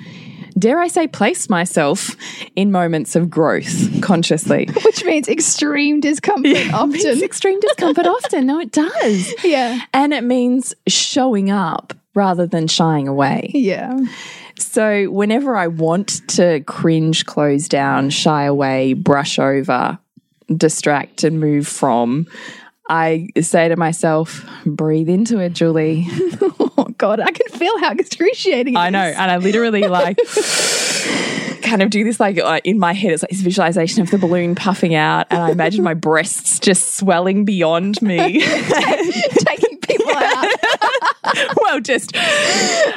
[0.58, 2.16] dare I say place myself
[2.54, 4.68] in moments of growth consciously.
[4.84, 7.22] which means extreme discomfort It's often.
[7.22, 8.46] extreme discomfort often.
[8.46, 9.34] No, it does.
[9.44, 9.80] Yeah.
[9.94, 13.50] And it means showing up rather than shying away.
[13.54, 13.98] Yeah.
[14.58, 19.98] So, whenever I want to cringe, close down, shy away, brush over,
[20.56, 22.26] distract, and move from,
[22.88, 26.06] I say to myself, breathe into it, Julie.
[26.78, 28.72] Oh God, I can feel how excruciating.
[28.72, 29.04] it I know.
[29.04, 29.14] is.
[29.14, 30.16] And I literally like
[31.62, 33.12] kind of do this like uh, in my head.
[33.12, 35.26] It's like this visualization of the balloon puffing out.
[35.28, 38.40] And I imagine my breasts just swelling beyond me.
[41.34, 41.56] taking people out.
[41.62, 42.12] well, just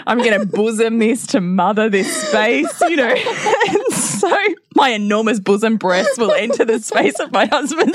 [0.07, 3.13] I'm going to bosom this to mother this space, you know.
[3.13, 4.29] And so
[4.75, 7.93] my enormous bosom breasts will enter the space of my husband.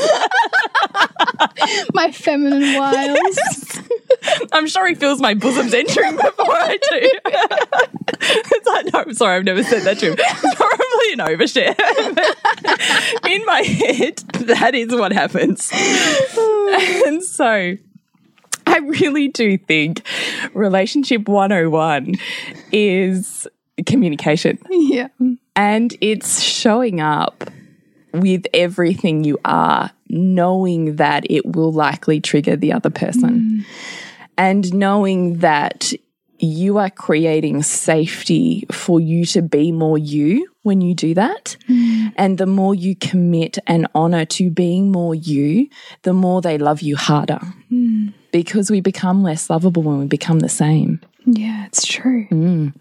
[1.94, 3.80] My feminine wiles.
[4.52, 7.10] I'm sure he feels my bosom's entering before I do.
[8.10, 10.16] it's like, no, I'm sorry, I've never said that to him.
[10.18, 11.76] It's probably an overshare.
[13.30, 15.70] In my head, that is what happens.
[17.06, 17.76] and so
[18.74, 20.02] I really do think
[20.54, 22.14] relationship 101
[22.72, 23.46] is
[23.86, 24.58] communication.
[24.70, 25.08] yeah.
[25.56, 27.50] And it's showing up
[28.12, 33.40] with everything you are, knowing that it will likely trigger the other person.
[33.40, 33.64] Mm.
[34.36, 35.92] And knowing that
[36.38, 41.56] you are creating safety for you to be more you when you do that.
[41.68, 42.12] Mm.
[42.16, 45.68] And the more you commit and honor to being more you,
[46.02, 47.40] the more they love you harder.
[47.72, 48.12] Mm.
[48.32, 52.26] Because we become less lovable when we become the same Yeah, it's true.
[52.30, 52.74] Mm.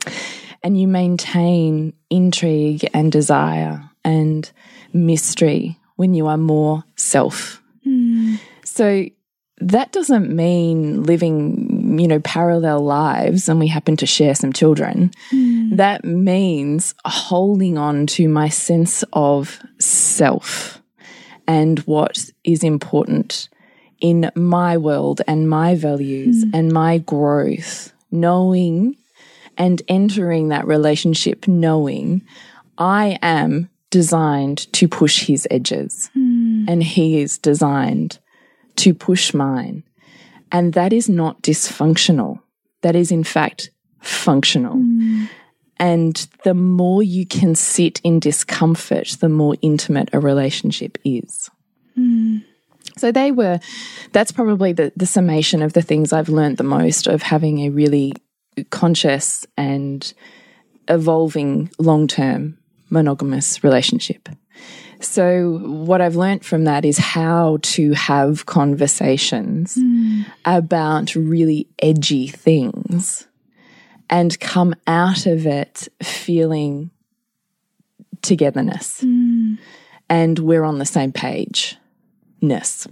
[0.63, 4.49] and you maintain intrigue and desire and
[4.93, 7.61] mystery when you are more self.
[7.85, 8.39] Mm.
[8.63, 9.05] So
[9.59, 15.11] that doesn't mean living, you know, parallel lives and we happen to share some children.
[15.31, 15.77] Mm.
[15.77, 20.81] That means holding on to my sense of self
[21.47, 23.49] and what is important
[23.99, 26.51] in my world and my values mm.
[26.53, 28.95] and my growth, knowing
[29.57, 32.21] and entering that relationship knowing
[32.77, 36.65] I am designed to push his edges mm.
[36.67, 38.19] and he is designed
[38.77, 39.83] to push mine.
[40.51, 42.39] And that is not dysfunctional.
[42.81, 44.75] That is, in fact, functional.
[44.75, 45.29] Mm.
[45.77, 51.49] And the more you can sit in discomfort, the more intimate a relationship is.
[52.97, 53.59] So they were,
[54.11, 57.69] that's probably the, the summation of the things I've learned the most of having a
[57.69, 58.13] really
[58.69, 60.13] conscious and
[60.87, 62.57] evolving long term
[62.89, 64.29] monogamous relationship.
[64.99, 70.21] So, what I've learned from that is how to have conversations hmm.
[70.43, 73.27] about really edgy things
[74.09, 76.89] and come out of it feeling
[78.23, 79.55] togetherness hmm.
[80.09, 81.77] and we're on the same page.
[82.41, 82.87] Ness.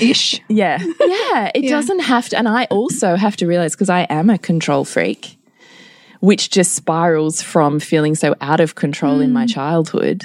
[0.00, 0.40] Ish.
[0.48, 0.78] Yeah.
[0.82, 1.50] Yeah.
[1.54, 2.38] It doesn't have to.
[2.38, 5.38] And I also have to realize because I am a control freak,
[6.20, 10.24] which just spirals from feeling so out of control in my childhood.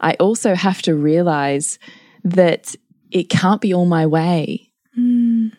[0.00, 1.78] I also have to realize
[2.24, 2.74] that
[3.10, 4.70] it can't be all my way.
[4.94, 5.50] You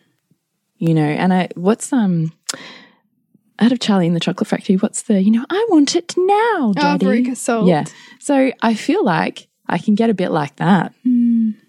[0.94, 2.32] know, and I, what's, um,
[3.60, 6.26] out of Charlie in the Chocolate Factory, what's the, you know, I want it now,
[6.26, 7.06] Oh, daddy.
[7.06, 7.66] Veruca Salt.
[7.68, 7.84] Yeah.
[8.18, 10.92] So I feel like I can get a bit like that,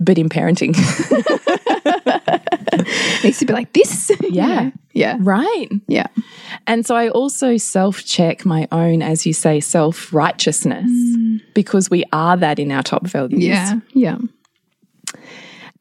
[0.05, 0.75] but in parenting.
[3.23, 4.11] Needs to be like this.
[4.29, 4.71] Yeah.
[4.93, 5.17] Yeah.
[5.19, 5.67] right.
[5.87, 6.07] Yeah.
[6.67, 11.41] And so I also self check my own, as you say, self righteousness mm.
[11.53, 13.43] because we are that in our top values.
[13.43, 13.79] Yeah.
[13.93, 14.17] Yeah.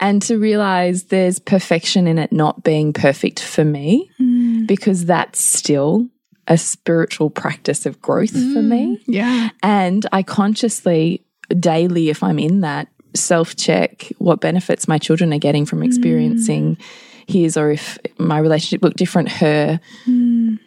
[0.01, 4.67] And to realize there's perfection in it not being perfect for me mm.
[4.67, 6.09] because that's still
[6.47, 8.97] a spiritual practice of growth for me.
[8.97, 9.01] Mm.
[9.07, 9.49] Yeah.
[9.63, 11.25] And I consciously,
[11.59, 16.77] daily, if I'm in that, self check what benefits my children are getting from experiencing
[16.77, 16.83] mm.
[17.27, 20.59] his or if my relationship looked different, her mm.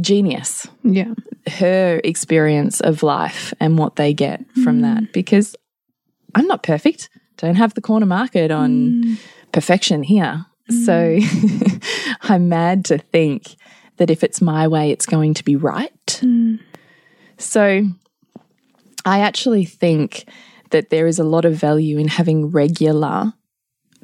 [0.00, 1.14] genius, Yeah.
[1.58, 5.04] her experience of life and what they get from that.
[5.04, 5.12] Mm.
[5.12, 5.56] Because
[6.34, 9.18] I'm not perfect, don't have the corner market on
[9.52, 10.46] perfection here.
[10.84, 11.18] So
[12.22, 13.56] I'm mad to think
[13.98, 16.22] that if it's my way, it's going to be right.
[17.36, 17.84] So
[19.04, 20.24] I actually think
[20.74, 23.32] that there is a lot of value in having regular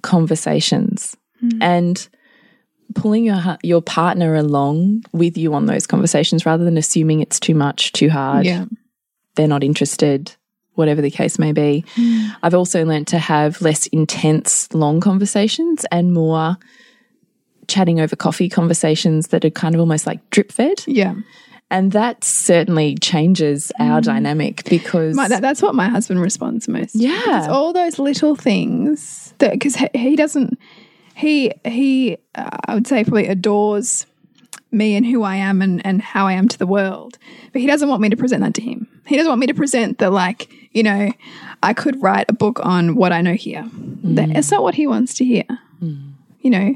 [0.02, 1.60] conversations hmm.
[1.60, 2.08] and
[2.94, 7.56] pulling your your partner along with you on those conversations rather than assuming it's too
[7.56, 8.66] much, too hard, Yeah.
[9.34, 10.32] they're not interested,
[10.74, 11.84] whatever the case may be.
[11.96, 12.28] Hmm.
[12.40, 16.56] I've also learned to have less intense, long conversations and more
[17.66, 20.84] chatting over coffee conversations that are kind of almost like drip fed.
[20.86, 21.14] Yeah.
[21.70, 24.04] And that certainly changes our mm.
[24.04, 26.96] dynamic because My, that, that's what my husband responds most.
[26.96, 27.16] Yeah.
[27.16, 30.58] Because all those little things that, because he, he doesn't,
[31.14, 34.06] he, he, uh, I would say probably adores
[34.72, 37.18] me and who I am and, and how I am to the world.
[37.52, 38.88] But he doesn't want me to present that to him.
[39.06, 41.12] He doesn't want me to present the, like, you know,
[41.62, 43.62] I could write a book on what I know here.
[43.62, 44.16] Mm.
[44.16, 45.44] That, it's not what he wants to hear,
[45.80, 46.12] mm.
[46.40, 46.74] you know.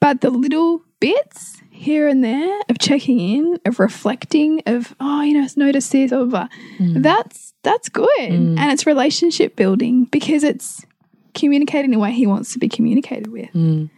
[0.00, 5.34] But the little bits here and there of checking in, of reflecting, of oh, you
[5.34, 6.48] know, notice this, blah, blah, blah.
[6.78, 7.02] Mm.
[7.02, 8.58] That's that's good, mm.
[8.58, 10.84] and it's relationship building because it's
[11.34, 13.90] communicating the way he wants to be communicated with, mm.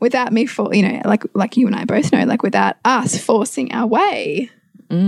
[0.00, 3.18] without me for you know, like like you and I both know, like without us
[3.18, 4.50] forcing our way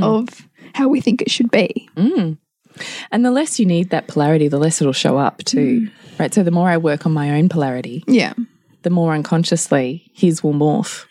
[0.03, 1.89] of how we think it should be.
[3.11, 5.89] And the less you need that polarity, the less it'll show up too.
[6.19, 6.33] Right.
[6.35, 8.35] So the more I work on my own polarity, Yeah.
[8.83, 11.07] the more unconsciously his will morph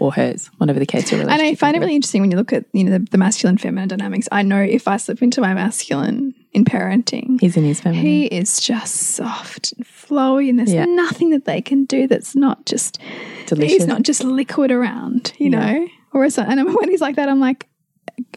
[0.00, 1.30] or hers, whatever the case And.
[1.30, 3.88] I find it really interesting when you look at you know the, the masculine feminine
[3.88, 4.28] dynamics.
[4.32, 8.04] I know if I slip into my masculine in parenting, He's in his feminine.
[8.04, 10.84] he is just soft and flowy, and there's Yeah.
[10.84, 12.98] nothing that they can do that's not just
[13.46, 13.72] Delicious.
[13.72, 15.86] he's not just liquid around, you know.
[16.12, 17.66] Or is and when he's like that, I'm like,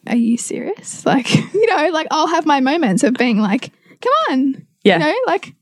[0.07, 1.05] are you serious?
[1.11, 4.93] Like you know, like I'll have my moments of being like, come on, Yeah.
[4.97, 5.53] you know, like.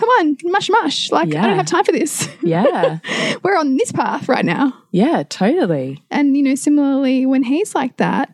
[0.00, 1.12] Come on, mush mush.
[1.12, 2.26] Like, I don't have time for this.
[2.42, 3.00] yeah.
[3.42, 4.72] We're on this path right now.
[4.92, 6.02] Yeah, totally.
[6.10, 8.32] And, you know, similarly, when he's like that,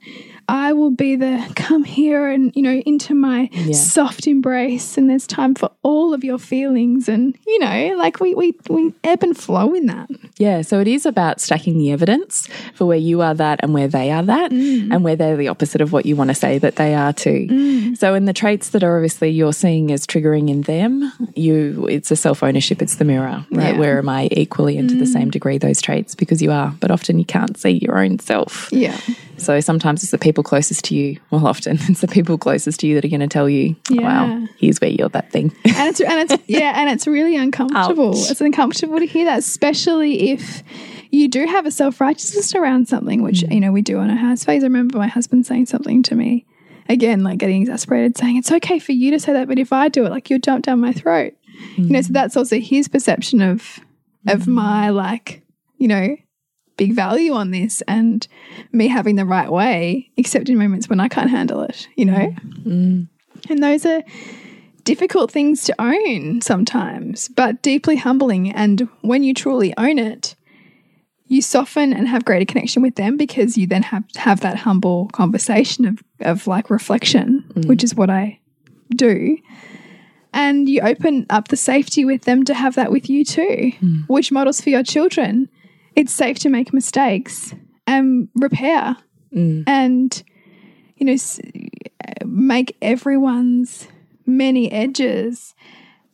[0.49, 4.97] I will be the come here and, you know, into my soft embrace.
[4.97, 7.09] And there's time for all of your feelings.
[7.09, 10.09] And, you know, like we, we, we ebb and flow in that.
[10.39, 10.63] Yeah.
[10.63, 14.11] So it is about stacking the evidence for where you are that and where they
[14.11, 14.93] are that, mm.
[14.93, 17.47] and where they're the opposite of what you want to say that they are too.
[17.51, 17.99] Mm.
[17.99, 22.11] So in the traits that are obviously you're seeing as triggering in them, you it's
[22.11, 23.75] a self ownership, it's the mirror, right?
[23.75, 23.79] Yeah.
[23.79, 25.13] Where am I equally and to the mm.
[25.13, 26.15] same degree those traits?
[26.15, 28.69] Because you are, but often you can't see your own self.
[28.73, 28.99] Yeah.
[29.39, 31.19] So sometimes it's the people closest to you.
[31.31, 34.03] Well, often it's the people closest to you that are going to tell you, Yeah.
[34.03, 38.11] "Wow, here's where you're that thing." And it's, and it's, yeah, and it's really uncomfortable.
[38.11, 38.31] Ouch.
[38.31, 40.63] It's uncomfortable to hear that, especially if
[41.11, 43.55] you do have a self righteousness around something, which, mm.
[43.55, 44.63] you know, we do on a house phase.
[44.63, 46.47] I remember my husband saying something to me
[46.89, 49.89] again, like getting exasperated, saying, It's okay for you to say that, but if I
[49.89, 51.35] do it, like you'll jump down my throat.
[51.77, 52.13] You know, so mm.
[52.13, 53.81] that's also his perception of
[54.29, 54.49] of mm.
[54.49, 55.43] my like,
[55.79, 56.17] you know,
[56.77, 58.27] big value on this and
[58.73, 62.15] me having the right way, except in moments when I can't handle it, you know?
[62.15, 62.67] Mm.
[62.67, 63.09] Mm.
[63.49, 64.03] And those are
[64.85, 68.53] difficult things to own sometimes, but deeply humbling.
[68.53, 70.37] And when you truly own it,
[71.29, 75.09] you soften and have greater connection with them because you then have have that humble
[75.09, 77.67] conversation of, of like reflection, mm.
[77.67, 78.39] which is what I
[78.91, 79.37] do.
[80.33, 83.73] And you open up the safety with them to have that with you too,
[84.07, 85.49] which models for your children.
[85.97, 87.55] It's safe to make mistakes
[87.87, 88.97] and repair
[89.35, 89.65] mm.
[89.67, 90.23] and,
[90.97, 91.17] you know,
[92.25, 93.89] make everyone's
[94.27, 95.55] many edges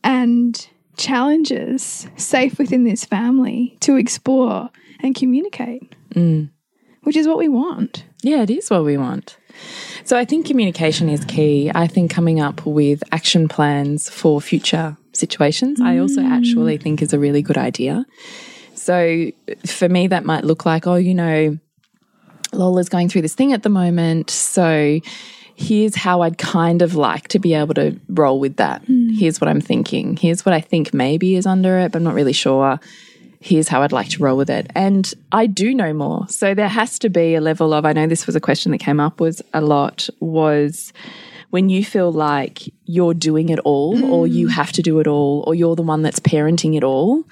[0.03, 0.67] and
[0.97, 4.69] challenges safe within this family to explore
[5.01, 6.49] and communicate, mm.
[7.03, 8.05] which is what we want.
[8.21, 9.37] Yeah, it is what we want.
[10.05, 11.71] So I think communication is key.
[11.73, 16.29] I think coming up with action plans for future situations, I also mm.
[16.29, 18.05] actually think is a really good idea.
[18.83, 19.31] So
[19.65, 21.57] for me, that might look like, oh, you know,
[22.51, 24.29] Lola's going through this thing at the moment.
[24.29, 24.99] So
[25.55, 28.85] here's how I'd kind of like to be able to roll with that.
[28.85, 29.17] Mm.
[29.17, 30.17] Here's what I'm thinking.
[30.17, 32.79] Here's what I think maybe is under it, but I'm not really sure.
[33.39, 34.69] Here's how I'd like to roll with it.
[34.75, 36.27] And I do know more.
[36.27, 38.79] So there has to be a level of, I know this was a question that
[38.79, 40.91] came up was a lot, was
[41.53, 44.51] when you feel like you're doing it all or you mm.
[44.51, 47.23] have to do it all or you're the one that's parenting it all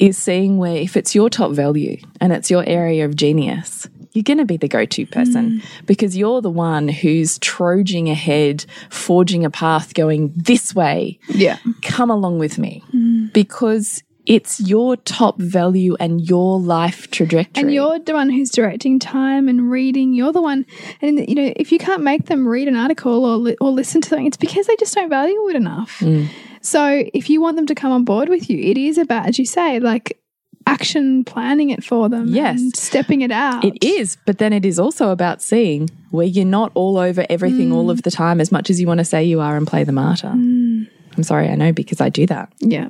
[0.00, 4.22] is seeing where if it's your top value and it's your area of genius you're
[4.22, 5.64] going to be the go-to person mm.
[5.84, 11.18] because you're the one who's trudging ahead forging a path going this way.
[11.28, 11.58] Yeah.
[11.82, 12.82] come along with me.
[12.94, 13.34] Mm.
[13.34, 18.98] Because it's your top value and your life trajectory And you're the one who's directing
[18.98, 20.12] time and reading.
[20.12, 20.66] You're the one,
[21.00, 24.02] and you know, if you can't make them read an article or li or listen
[24.02, 26.00] to something, it's because they just don't value it enough.
[26.00, 26.28] Mm.
[26.60, 29.38] So if you want them to come on board with you, it is about, as
[29.38, 30.20] you say, like
[30.66, 32.28] action planning it for them.
[32.28, 32.60] Yes.
[32.60, 33.64] and stepping it out.
[33.64, 37.72] It is, but then it is also about seeing where you're not all over everything
[37.72, 37.92] all mm.
[37.92, 39.92] of the time as much as you want to say you are and play the
[39.92, 40.28] martyr.
[40.28, 40.86] Mm.
[41.16, 42.52] I'm sorry, I know because I do that.
[42.60, 42.88] Yeah.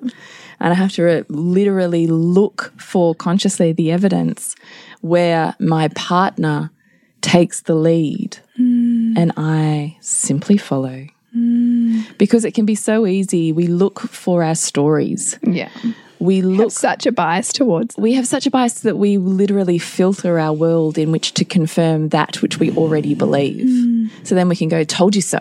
[0.60, 4.56] And I have to literally look for consciously the evidence
[5.00, 6.70] where my partner
[7.20, 9.16] takes the lead mm.
[9.16, 11.06] and I simply follow.
[11.36, 12.16] Mm.
[12.18, 13.52] Because it can be so easy.
[13.52, 15.38] We look for our stories.
[15.42, 15.70] Yeah.
[16.20, 17.96] We look Such a bias towards.
[17.96, 22.08] we have such a bias that we literally filter our world in which to confirm
[22.08, 23.66] that which we already believe.
[23.66, 24.26] Mm.
[24.26, 25.38] So then we can go, told you so.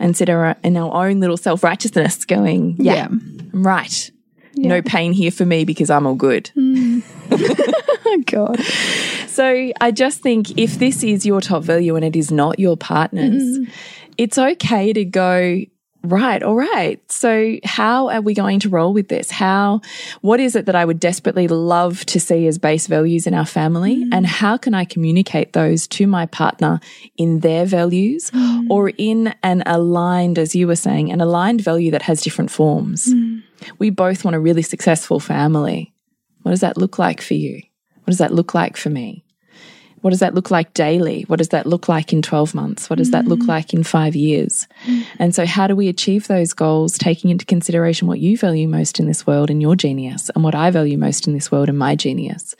[0.00, 3.06] And sit in our own little self righteousness going, yeah, Yeah.
[3.06, 4.10] I'm right.
[4.54, 6.50] No pain here for me because I'm all good.
[6.56, 8.60] Oh God.
[9.28, 12.76] So I just think if this is your top value and it is not your
[12.76, 13.70] partner's, mm.
[14.16, 15.60] it's okay to go,
[16.02, 17.00] right, all right.
[17.10, 19.30] So how are we going to roll with this?
[19.30, 19.80] How,
[20.20, 23.46] what is it that I would desperately love to see as base values in our
[23.46, 23.96] family?
[23.96, 24.12] Mm-hmm.
[24.12, 26.80] And how can I communicate those to my partner
[27.16, 28.70] in their values mm-hmm.
[28.70, 33.06] or in an aligned, as you were saying, an aligned value that has different forms?
[33.12, 33.38] Mm-hmm.
[33.78, 35.92] We both want a really successful family.
[36.42, 37.62] What does that look like for you?
[38.04, 39.24] What does that look like for me?
[40.00, 41.22] What does that look like daily?
[41.22, 42.88] What does that look like in 12 months?
[42.88, 43.48] What does that look mm-hmm.
[43.48, 44.66] like in five years?
[44.84, 45.02] Mm-hmm.
[45.18, 49.00] And so, how do we achieve those goals, taking into consideration what you value most
[49.00, 51.78] in this world and your genius, and what I value most in this world and
[51.78, 52.54] my genius?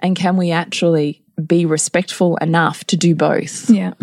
[0.00, 3.68] And can we actually be respectful enough to do both?
[3.68, 3.94] Yeah.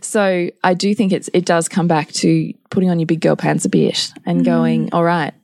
[0.00, 3.36] So I do think it's it does come back to putting on your big girl
[3.36, 4.44] pants a bit and mm-hmm.
[4.44, 5.34] going, all right,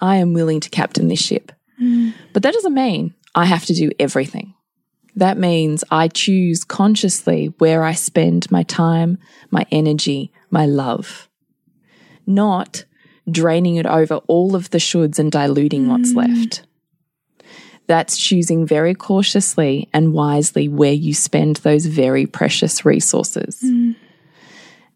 [0.00, 1.52] I am willing to captain this ship.
[2.32, 4.54] But that doesn't mean I have to do everything.
[5.18, 9.18] That means I choose consciously where I spend my time,
[9.50, 11.28] my energy, my love,
[12.24, 12.84] not
[13.28, 16.18] draining it over all of the shoulds and diluting what's mm.
[16.18, 16.62] left.
[17.88, 23.58] That's choosing very cautiously and wisely where you spend those very precious resources.
[23.64, 23.96] Mm.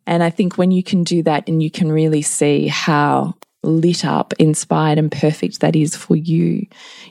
[0.07, 4.05] And I think when you can do that and you can really see how lit
[4.05, 6.69] up, inspired, and perfect that is for you,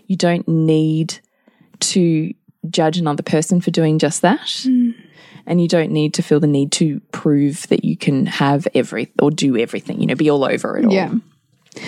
[0.08, 1.19] you don't need
[1.81, 2.33] to
[2.70, 4.40] judge another person for doing just that.
[4.42, 4.96] Mm.
[5.48, 9.12] And you don't need to feel the need to prove that you can have every
[9.20, 10.94] or do everything, you know, be all over it all.
[10.94, 11.14] Yeah.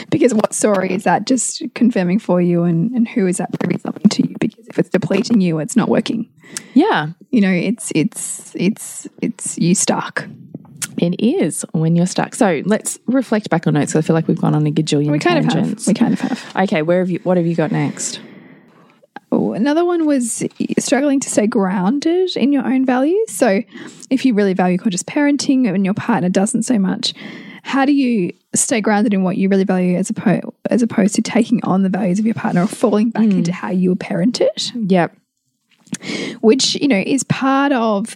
[0.09, 3.79] Because what story is that just confirming for you and, and who is that proving
[3.79, 4.35] something to you?
[4.39, 6.29] Because if it's depleting you, it's not working.
[6.73, 7.09] Yeah.
[7.31, 10.27] You know, it's it's it's it's you stuck.
[10.97, 12.33] It is when you're stuck.
[12.35, 13.95] So let's reflect back on notes.
[13.95, 15.53] I feel like we've gone on a gajillion We kind of have.
[15.53, 15.87] tangents.
[15.87, 16.55] We kind of have.
[16.55, 17.19] Okay, where have you?
[17.23, 18.19] What have you got next?
[19.53, 20.43] Another one was
[20.79, 23.31] struggling to stay grounded in your own values.
[23.31, 23.63] So,
[24.09, 27.13] if you really value conscious parenting and your partner doesn't so much,
[27.63, 31.21] how do you stay grounded in what you really value as opposed as opposed to
[31.21, 33.31] taking on the values of your partner or falling back hmm.
[33.31, 34.71] into how you were parented?
[34.89, 35.15] Yep.
[36.41, 38.15] which you know is part of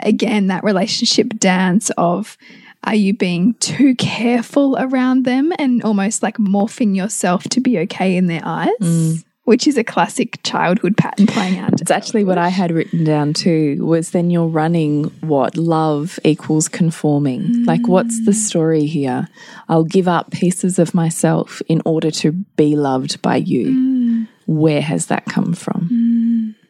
[0.00, 2.36] again that relationship dance of
[2.84, 8.16] are you being too careful around them and almost like morphing yourself to be okay
[8.16, 9.24] in their eyes mm.
[9.48, 13.32] Which is a classic childhood pattern playing out It's actually what I had written down
[13.32, 17.40] too was then you're running what love equals conforming.
[17.40, 17.66] Mm.
[17.66, 19.26] Like, what's the story here?
[19.66, 23.68] I'll give up pieces of myself in order to be loved by you.
[23.68, 24.28] Mm.
[24.46, 25.88] Where has that come from?
[25.88, 26.68] Mm.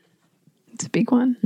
[0.74, 1.36] it's a big one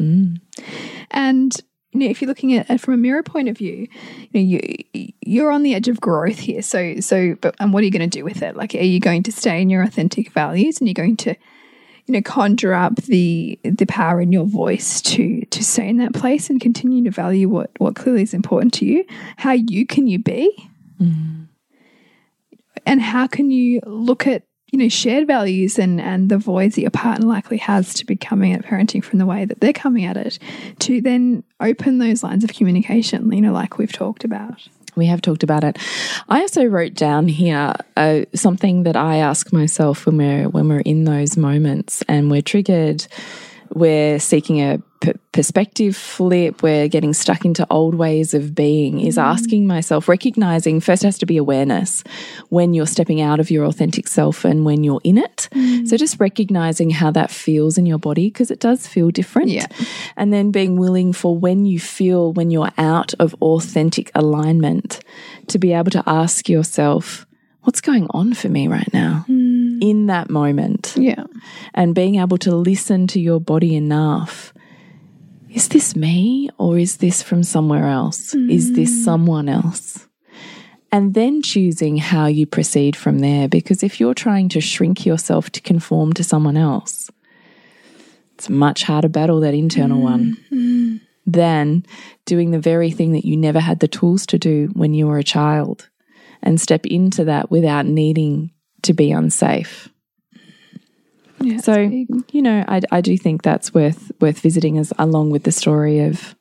[1.10, 1.56] and
[1.92, 3.86] you know, if you're looking at it from a mirror point of view,
[4.30, 6.62] you know, you you're on the edge of growth here.
[6.62, 8.56] So so but and what are you going to do with it?
[8.56, 11.34] Like are you going to stay in your authentic values and you're going to
[12.06, 16.14] you know conjure up the the power in your voice to to stay in that
[16.14, 19.04] place and continue to value what what clearly is important to you?
[19.36, 20.50] How you can you be?
[21.00, 21.42] Mm-hmm.
[22.86, 26.80] And how can you look at you know shared values and and the voids that
[26.80, 30.04] your partner likely has to be coming at parenting from the way that they're coming
[30.04, 30.38] at it
[30.80, 35.22] to then open those lines of communication you know like we've talked about We have
[35.22, 35.78] talked about it.
[36.28, 40.80] I also wrote down here uh, something that I ask myself when we're when we're
[40.84, 43.06] in those moments and we're triggered.
[43.74, 44.82] We're seeking a
[45.32, 46.62] perspective flip.
[46.62, 49.00] We're getting stuck into old ways of being.
[49.00, 49.22] Is mm.
[49.22, 52.04] asking myself, recognizing first has to be awareness
[52.48, 55.48] when you're stepping out of your authentic self and when you're in it.
[55.52, 55.88] Mm.
[55.88, 59.48] So just recognizing how that feels in your body because it does feel different.
[59.48, 59.66] Yeah.
[60.16, 65.00] And then being willing for when you feel when you're out of authentic alignment
[65.48, 67.26] to be able to ask yourself,
[67.62, 69.78] what's going on for me right now mm.
[69.80, 70.94] in that moment?
[70.96, 71.24] yeah
[71.74, 74.52] And being able to listen to your body enough.
[75.52, 78.34] Is this me or is this from somewhere else?
[78.34, 79.04] Is this mm.
[79.04, 80.08] someone else?
[80.90, 83.48] And then choosing how you proceed from there.
[83.48, 87.10] Because if you're trying to shrink yourself to conform to someone else,
[88.34, 90.96] it's a much harder battle, that internal one, mm-hmm.
[91.26, 91.84] than
[92.24, 95.18] doing the very thing that you never had the tools to do when you were
[95.18, 95.88] a child
[96.42, 98.50] and step into that without needing
[98.82, 99.88] to be unsafe.
[101.42, 101.76] Yeah So,
[102.30, 106.00] you know, I, I do think that's worth worth visiting as along with the story
[106.00, 106.34] of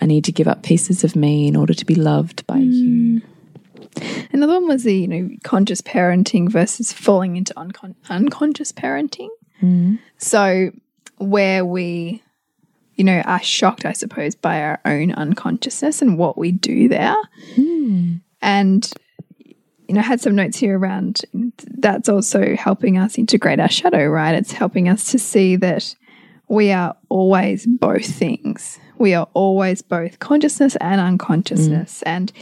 [0.00, 2.72] I need to give up pieces of me in order to be loved by mm.
[2.72, 3.22] you.
[4.32, 9.28] another one was the you know conscious parenting versus falling into uncon- unconscious parenting.
[9.62, 9.98] Mm.
[10.18, 10.70] So
[11.18, 12.22] where we
[12.96, 17.16] you know are shocked i suppose by our own unconsciousness and what we do there.
[17.54, 18.16] Hmm.
[18.42, 18.92] And
[19.88, 21.22] you know, I had some notes here around
[21.58, 24.34] that's also helping us integrate our shadow, right?
[24.34, 25.94] It's helping us to see that
[26.48, 28.78] we are always both things.
[28.98, 32.00] We are always both consciousness and unconsciousness.
[32.00, 32.02] Mm.
[32.06, 32.32] And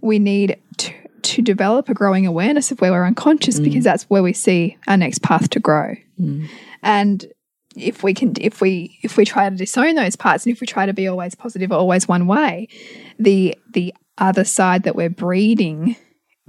[0.00, 0.92] we need to,
[1.22, 3.64] to develop a growing awareness of where we're unconscious mm.
[3.64, 5.94] because that's where we see our next path to grow.
[6.20, 6.48] Mm.
[6.82, 7.26] And
[7.76, 10.66] if we can if we if we try to disown those parts and if we
[10.66, 12.66] try to be always positive always one way
[13.18, 15.94] the the other side that we're breeding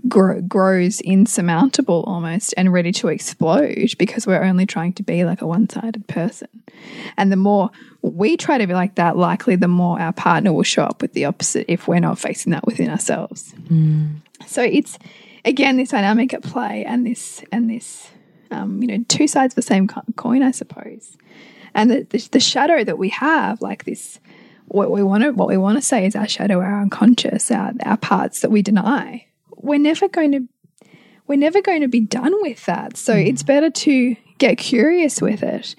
[0.07, 5.41] grow, grows insurmountable almost and ready to explode because we're only trying to be like
[5.41, 6.47] a one-sided person.
[7.17, 7.71] And the more
[8.01, 11.13] we try to be like that likely the more our partner will show up with
[11.13, 13.53] the opposite if we're not facing that within ourselves.
[14.45, 14.97] So it's
[15.45, 18.09] again this dynamic at play and this and this
[18.51, 21.17] um, you know two sides of the same coin i suppose.
[21.73, 24.19] And the, the, the shadow that we have like this
[24.67, 27.73] what we want to what we want to say is our shadow our unconscious our,
[27.83, 29.25] our parts that we deny
[29.57, 30.47] we're never going to
[31.27, 32.95] we're never going to be done with that.
[32.95, 33.27] So mm.
[33.27, 35.75] it's better to get curious with it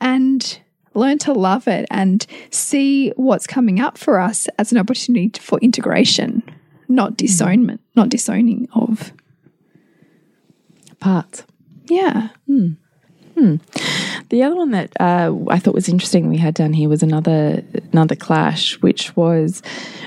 [0.00, 0.58] and
[0.94, 5.58] learn to love it and see what's coming up for us as an opportunity for
[5.60, 6.42] integration
[6.88, 7.16] not mm.
[7.16, 9.12] disownment not disowning of
[11.00, 11.44] Parts.
[11.88, 12.72] yeah hmm.
[14.30, 17.62] The other one that uh, I thought was interesting we had down here was another
[17.92, 19.62] another clash, which was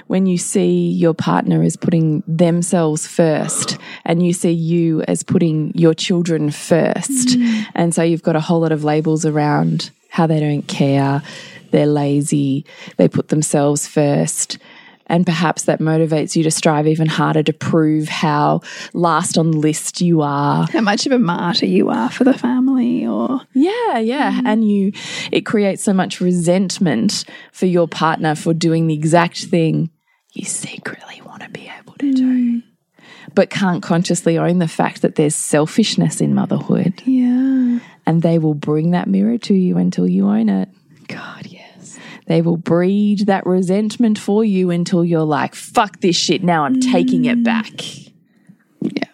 [0.08, 5.72] when you see your partner as putting themselves first, and you see you as putting
[5.76, 7.38] your children first,
[7.76, 11.22] and so you've got a whole lot of labels around how they don't care,
[11.72, 12.66] they're lazy,
[12.98, 14.58] they put themselves first.
[15.10, 18.62] And perhaps that motivates you to strive even harder to prove how
[18.94, 20.68] last on the list you are.
[20.72, 24.40] how much of a martyr you are for the family or Yeah, yeah.
[24.40, 24.46] Mm.
[24.46, 24.92] And you,
[25.32, 29.90] it creates so much resentment for your partner for doing the exact thing
[30.34, 32.64] you secretly want to be able to do, mm.
[33.34, 37.02] but can't consciously own the fact that there's selfishness in motherhood.
[37.06, 37.80] yeah
[38.10, 40.68] and they will bring that mirror to you until you own it.
[41.08, 41.59] God, yes.
[42.30, 46.80] They will breed that resentment for you until you're like, fuck this shit, now I'm
[46.80, 47.44] taking it mm.
[47.44, 47.72] back.
[48.82, 49.10] Yeah.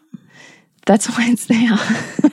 [0.86, 1.78] That's why it's there.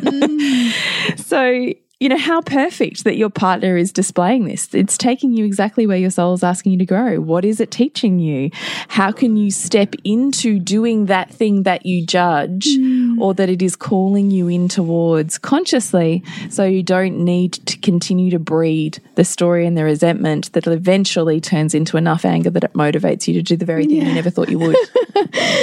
[0.03, 1.19] Mm.
[1.21, 1.73] so,
[2.03, 4.75] you know, how perfect that your partner is displaying this.
[4.75, 7.21] It's taking you exactly where your soul is asking you to grow.
[7.21, 8.51] What is it teaching you?
[8.89, 13.21] How can you step into doing that thing that you judge mm.
[13.21, 18.33] or that it is calling you in towards consciously so you don't need to continue
[18.33, 22.73] to breed the story and the resentment that eventually turns into enough anger that it
[22.73, 24.77] motivates you to do the very thing you never thought you would.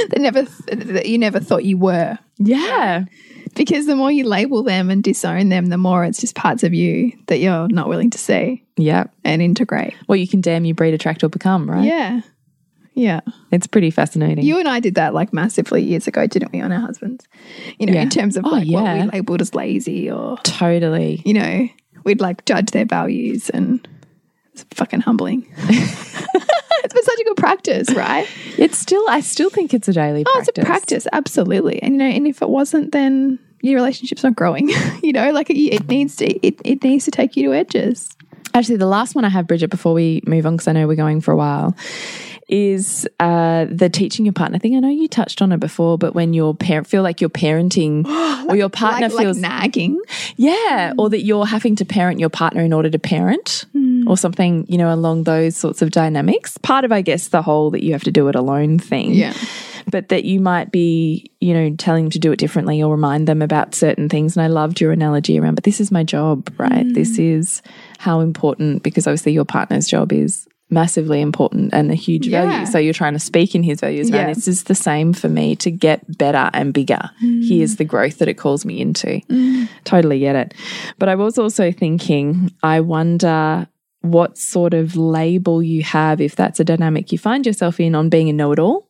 [0.10, 2.18] That never that you never thought you were.
[2.38, 3.04] yeah.
[3.56, 6.74] Because the more you label them and disown them, the more it's just parts of
[6.74, 9.06] you that you're not willing to see Yeah.
[9.24, 9.94] and integrate.
[10.08, 11.84] Well, you can damn you breed, attract, or become, right?
[11.86, 12.22] Yeah.
[12.94, 13.22] Yeah.
[13.52, 14.44] It's pretty fascinating.
[14.46, 17.26] You and I did that like massively years ago, didn't we, on our husbands?
[17.80, 18.02] You know, Yeah.
[18.02, 21.22] in terms of Oh, like what we labeled as lazy or, totally.
[21.26, 21.68] you know,
[22.04, 23.88] we'd like judge their values and
[24.62, 25.48] it's fucking humbling.
[25.58, 28.28] it's been such a good practice, right?
[28.58, 30.50] It's still, I still think it's a daily Oh, practice.
[30.50, 31.82] it's a practice, absolutely.
[31.82, 34.70] And you know, and if it wasn't, then your relationship's not growing.
[35.04, 38.10] you know, like it, it needs to, it, it needs to take you to edges.
[38.54, 40.96] Actually, the last one I have, Bridget, before we move on, because I know we're
[40.96, 41.76] going for a while,
[42.50, 44.76] is uh, the teaching your partner thing.
[44.76, 48.06] I know you touched on it before, but when your parent feel like you're parenting
[48.50, 50.02] or your partner like, feels, like nagging.
[50.36, 53.66] yeah, or that you're having to parent your partner in order to parent.
[54.08, 56.58] Or something, you know, along those sorts of dynamics.
[56.58, 59.14] Part of, I guess, the whole that you have to do it alone thing.
[59.14, 59.34] Yeah.
[59.92, 63.28] but that you might be, you know, telling them to do it differently or remind
[63.28, 64.36] them about certain things.
[64.36, 66.92] And I loved your analogy around, but this is my job, right?
[66.92, 67.62] This is
[68.00, 72.46] how important, because obviously your partner's job is massively important and a huge Yeah.
[72.46, 72.66] value.
[72.68, 74.28] So you're trying to speak in his values Yeah.
[74.28, 77.10] this is the same for me to get better and bigger.
[77.20, 79.22] Here's the growth that it calls me into.
[79.30, 79.68] Mm.
[79.84, 80.54] Totally get it.
[81.00, 83.68] But I was also thinking, I wonder
[84.02, 88.08] what sort of label you have if that's a dynamic you find yourself in on
[88.08, 88.88] being a know-it-all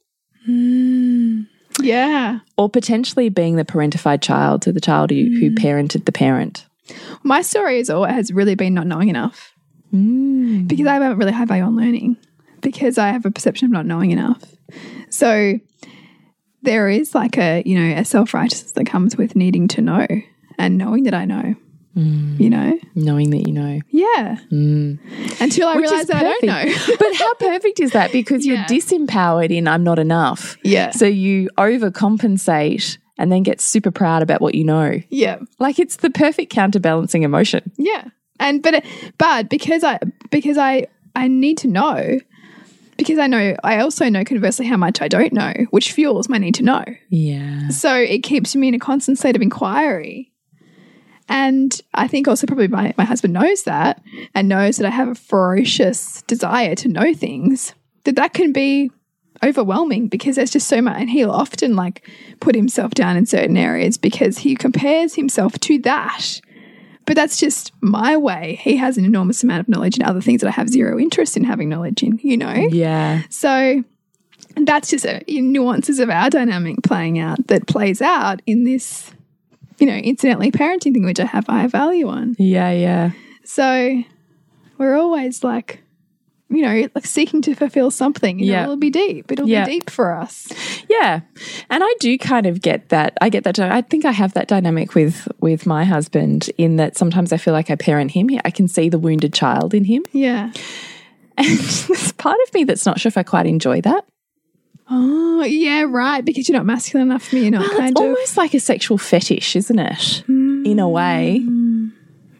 [0.47, 1.47] mm.
[1.81, 2.39] Yeah.
[2.57, 5.57] or potentially being the parentified child to the child who, who mm.
[5.57, 6.65] parented the parent.
[7.23, 9.53] My story is all has really been not knowing enough
[9.93, 10.67] Mm.
[10.67, 12.17] because I have a really high value on learning
[12.61, 14.43] because I have a perception of not knowing enough.
[15.09, 15.59] So
[16.61, 20.05] there is like a you know a self righteousness that comes with needing to know
[20.57, 21.55] and knowing that I know.
[21.97, 22.39] Mm.
[22.39, 23.79] You know, Knowing that you know.
[23.89, 24.37] yeah.
[24.51, 24.99] Mm.
[25.41, 26.95] Until I realize that I don't know.
[26.99, 28.11] but how perfect is that?
[28.11, 28.53] Because Yeah.
[28.69, 30.55] you're disempowered in I'm not enough.
[30.63, 30.91] Yeah.
[30.91, 35.01] So you overcompensate and then get super proud about what you know.
[35.09, 35.39] yeah.
[35.57, 37.71] Like it's the perfect counterbalancing emotion.
[37.77, 38.05] Yeah.
[38.39, 38.83] And but
[39.17, 42.19] but because I because I I need to know
[42.97, 46.37] because I know I also know conversely how much I don't know, which fuels my
[46.37, 46.83] need to know.
[47.09, 47.69] Yeah.
[47.69, 50.31] So it keeps me in a constant state of inquiry.
[51.29, 54.01] And I think also probably my, my husband knows that
[54.33, 58.89] and knows that I have a ferocious desire to know things, that that can be
[59.43, 60.97] overwhelming because there's just so much.
[60.97, 62.09] And he'll often like
[62.39, 66.41] put himself down in certain areas because he compares himself to that.
[67.09, 68.59] But that's just my way.
[68.61, 71.35] He has an enormous amount of knowledge in other things that I have zero interest
[71.35, 72.53] in having knowledge in, you know?
[72.53, 73.23] Yeah.
[73.29, 73.83] So
[74.55, 79.11] that's just a, nuances of our dynamic playing out that plays out in this,
[79.79, 82.35] you know, incidentally parenting thing, which I have high value on.
[82.37, 82.69] Yeah.
[82.69, 83.11] Yeah.
[83.43, 84.03] So
[84.77, 85.81] we're always like,
[86.49, 88.39] you know, like seeking to fulfill something.
[88.39, 88.63] You know, Yeah.
[88.63, 89.31] it'll be deep.
[89.31, 89.65] It'll Yeah.
[89.65, 90.47] be deep for us.
[90.89, 91.21] Yeah.
[91.69, 93.15] And I do kind of get that.
[93.21, 93.59] I get that.
[93.59, 97.53] I think I have that dynamic with with my husband in that sometimes I feel
[97.53, 98.29] like I parent him.
[98.43, 100.03] I can see the wounded child in him.
[100.11, 100.51] Yeah.
[101.37, 101.47] And
[101.87, 104.05] there's part of me that's not sure if I quite enjoy that.
[104.89, 106.25] Oh, yeah, right.
[106.25, 107.43] Because you're not masculine enough for me.
[107.43, 108.07] You're not Well, kind it's of.
[108.07, 110.23] almost like a sexual fetish, isn't it?
[110.27, 111.43] In a way.
[111.47, 111.91] Mm.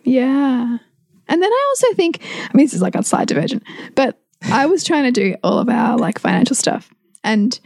[0.03, 0.79] Yeah.
[1.29, 3.63] And then I also think, I mean, this is like a side diversion,
[3.95, 6.89] but I was trying to do all of our like financial stuff.
[7.23, 7.57] And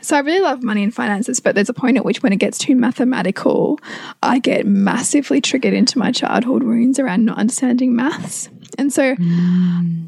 [0.00, 2.36] so I really love money and finances, but there's a point at which when it
[2.36, 3.80] gets too mathematical,
[4.22, 8.48] I get massively triggered into my childhood wounds around not understanding maths.
[8.76, 9.16] And so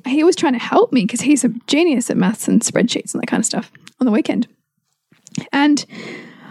[0.06, 3.22] he was trying to help me because he's a genius at maths and spreadsheets and
[3.22, 4.46] that kind of stuff on the weekend.
[5.52, 5.84] And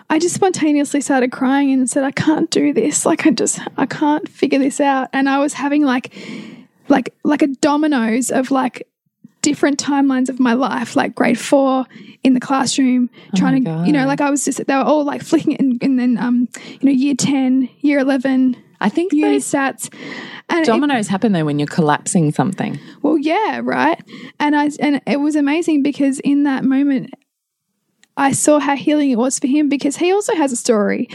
[0.10, 3.06] I just spontaneously started crying and said, I can't do this.
[3.06, 5.10] Like I just I can't figure this out.
[5.14, 6.14] And I was having like
[6.88, 8.88] like like a dominoes of like
[9.42, 11.86] different timelines of my life, like grade four
[12.24, 15.22] in the classroom, trying to you know, like I was just they were all like
[15.22, 19.46] flicking it and, and then um, you know, year ten, year eleven, I think those
[19.46, 19.94] stats.
[20.50, 22.80] And it- dominoes happen though when you're collapsing something.
[23.04, 24.02] well, yeah, right.
[24.40, 27.14] And I and it was amazing because in that moment
[28.20, 31.08] I saw how healing it was for him because he also has a story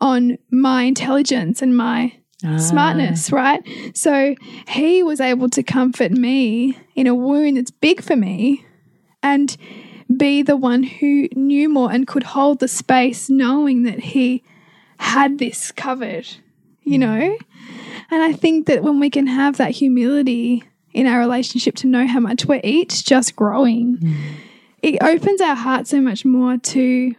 [0.00, 2.12] on my intelligence and my
[2.44, 2.56] ah.
[2.56, 3.60] smartness, right?
[3.94, 4.36] So
[4.68, 8.64] he was able to comfort me in a wound that's big for me
[9.24, 9.56] and
[10.16, 14.44] be the one who knew more and could hold the space knowing that he
[14.98, 16.28] had this covered,
[16.84, 17.00] you hmm.
[17.00, 17.38] know?
[18.12, 22.06] And I think that when we can have that humility in our relationship to know
[22.06, 24.34] how much we're each just growing, hmm.
[24.82, 27.14] It opens our heart so much more to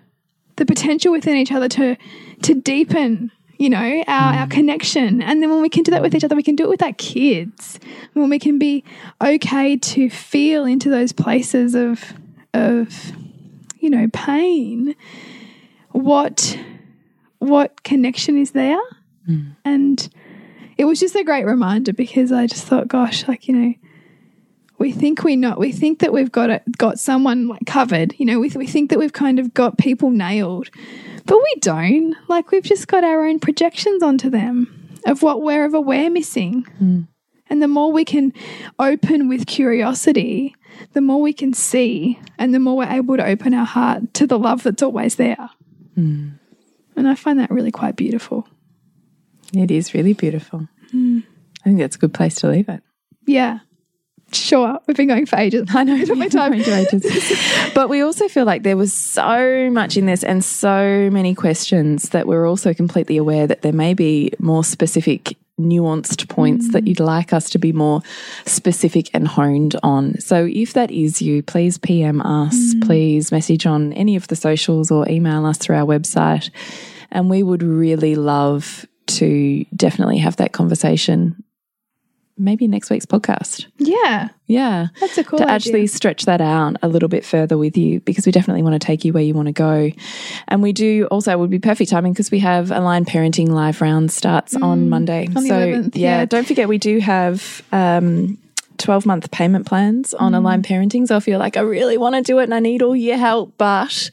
[0.58, 1.98] the potential within each other to
[2.44, 4.52] to deepen you know our, our mm.
[4.52, 5.22] connection.
[5.22, 6.84] And then when we can do that with each other we can do it with
[6.84, 7.80] our kids.
[8.14, 8.84] When we can be
[9.22, 12.14] okay to feel into those places of
[12.54, 13.12] of
[13.80, 14.96] you know pain
[15.92, 16.58] what
[17.40, 18.80] what connection is there?
[19.28, 19.56] Mm.
[19.64, 20.10] And
[20.78, 23.74] it was just a great reminder because i just thought gosh like you know
[24.84, 25.60] we think we not.
[25.60, 28.90] We think that we've got it got someone like covered you know we, we think
[28.90, 30.70] that we've kind of got people nailed.
[31.26, 32.16] But we don't.
[32.28, 36.64] Like we've just got our own projections onto them of what wherever we're missing.
[36.78, 37.02] Hmm.
[37.50, 38.34] And the more we can
[38.78, 40.54] open with curiosity
[40.94, 44.28] the more we can see and the more we're able to open our heart to
[44.28, 45.50] the love that's always there.
[45.96, 46.32] Hmm.
[46.96, 48.48] And i find that really quite beautiful.
[49.54, 50.68] It is really beautiful.
[50.92, 51.20] Hmm.
[51.62, 52.84] I think that's a good place to leave it.
[53.26, 53.60] yeah
[54.36, 56.16] sure we've been going for ages I know.
[56.16, 56.54] My time.
[56.54, 57.72] Ages.
[57.76, 62.10] but we also feel like there was so much in this and so many questions
[62.10, 66.88] that we're also completely aware that there may be more specific, nuanced points that mm.
[66.88, 68.02] you'd like us to be more
[68.46, 70.20] specific and honed on.
[70.20, 72.86] So if that is you, please PM us, mm.
[72.86, 76.50] please message on any of the socials or email us through our website.
[77.12, 81.44] And we would really love to definitely have that conversation.
[82.38, 83.66] Maybe next week's podcast.
[83.78, 84.88] yeah Yeah.
[85.00, 85.54] That's a cool To idea.
[85.56, 88.86] actually stretch that out a little bit further with you because we definitely want to
[88.86, 89.92] take you where you want to go.
[90.48, 93.82] And we do also, it would be perfect timing because we have Aligned Parenting live
[93.82, 95.28] round starts on Monday.
[95.28, 96.26] Mm, on so, 11th, yeah, yeah.
[96.26, 97.62] don't forget we do have.
[97.72, 98.40] Um,
[98.80, 100.38] 12 month payment plans on Mm.
[100.40, 101.08] aligned parenting.
[101.08, 103.18] So if you're like, I really want to do it and I need all your
[103.18, 104.10] help, but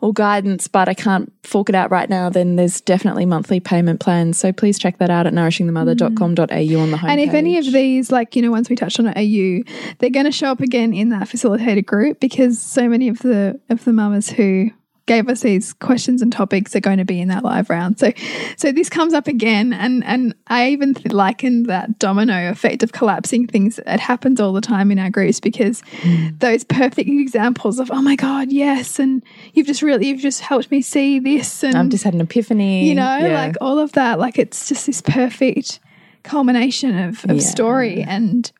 [0.00, 4.00] or guidance, but I can't fork it out right now, then there's definitely monthly payment
[4.00, 4.38] plans.
[4.38, 7.08] So please check that out at nourishingthemother.com.au on the homepage.
[7.08, 9.64] And if any of these, like, you know, once we touched on you,
[9.98, 13.60] they're going to show up again in that facilitated group because so many of the,
[13.68, 14.70] of the mamas who
[15.08, 17.98] gave us these questions and topics are going to be in that live round.
[17.98, 18.12] So,
[18.56, 19.72] so this comes up again.
[19.72, 23.80] And, and I even th- liken that domino effect of collapsing things.
[23.80, 26.28] It happens all the time in our groups because hmm.
[26.38, 29.00] those perfect examples of, oh my God, yes.
[29.00, 31.64] And you've just really, you've just helped me see this.
[31.64, 32.88] And I've just had an epiphany.
[32.88, 33.46] you know Yeah.
[33.46, 35.80] like all of that like it's just this perfect
[36.22, 37.42] culmination of, of Yeah.
[37.42, 38.52] story and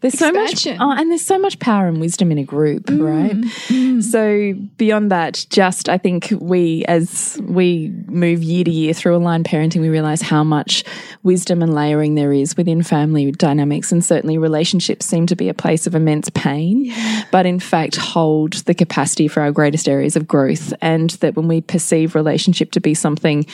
[0.00, 3.00] There's so much, oh, and there's so much power and wisdom in a group, Mm,
[3.02, 4.02] right?
[4.02, 9.46] So beyond that, just I think we, as we move year to year through aligned
[9.46, 10.84] parenting, we realize how much
[11.22, 15.54] wisdom and layering there is within family dynamics, and certainly relationships seem to be a
[15.54, 16.92] place of immense pain,
[17.32, 21.48] but in fact hold the capacity for our greatest areas of growth, and that when
[21.48, 23.46] we perceive relationship to be something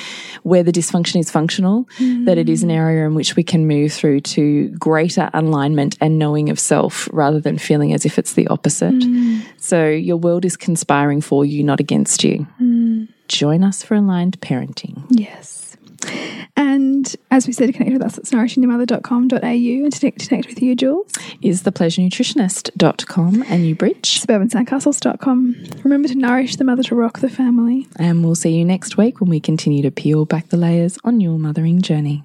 [0.43, 1.89] where the dysfunction is functional,
[2.25, 6.19] that it is an area in which we can move through to greater alignment and
[6.19, 8.95] knowing of self rather than feeling as if it's the opposite.
[8.95, 9.43] Mm.
[9.59, 12.47] So your world is conspiring for you, not against you.
[12.61, 13.09] Mm.
[13.29, 15.05] Join us for aligned parenting.
[15.11, 15.59] yes
[16.57, 20.61] and as we said connect with us it's nourishingthemother.com.au and to connect, to connect with
[20.61, 21.07] you jules
[21.41, 24.21] Is thepleasurenutritionist.com and you bridge.
[24.21, 28.97] suburbansandcastles.com remember to nourish the mother to rock the family And we'll see you next
[28.97, 32.25] week when we continue to peel back the layers on your mothering journey.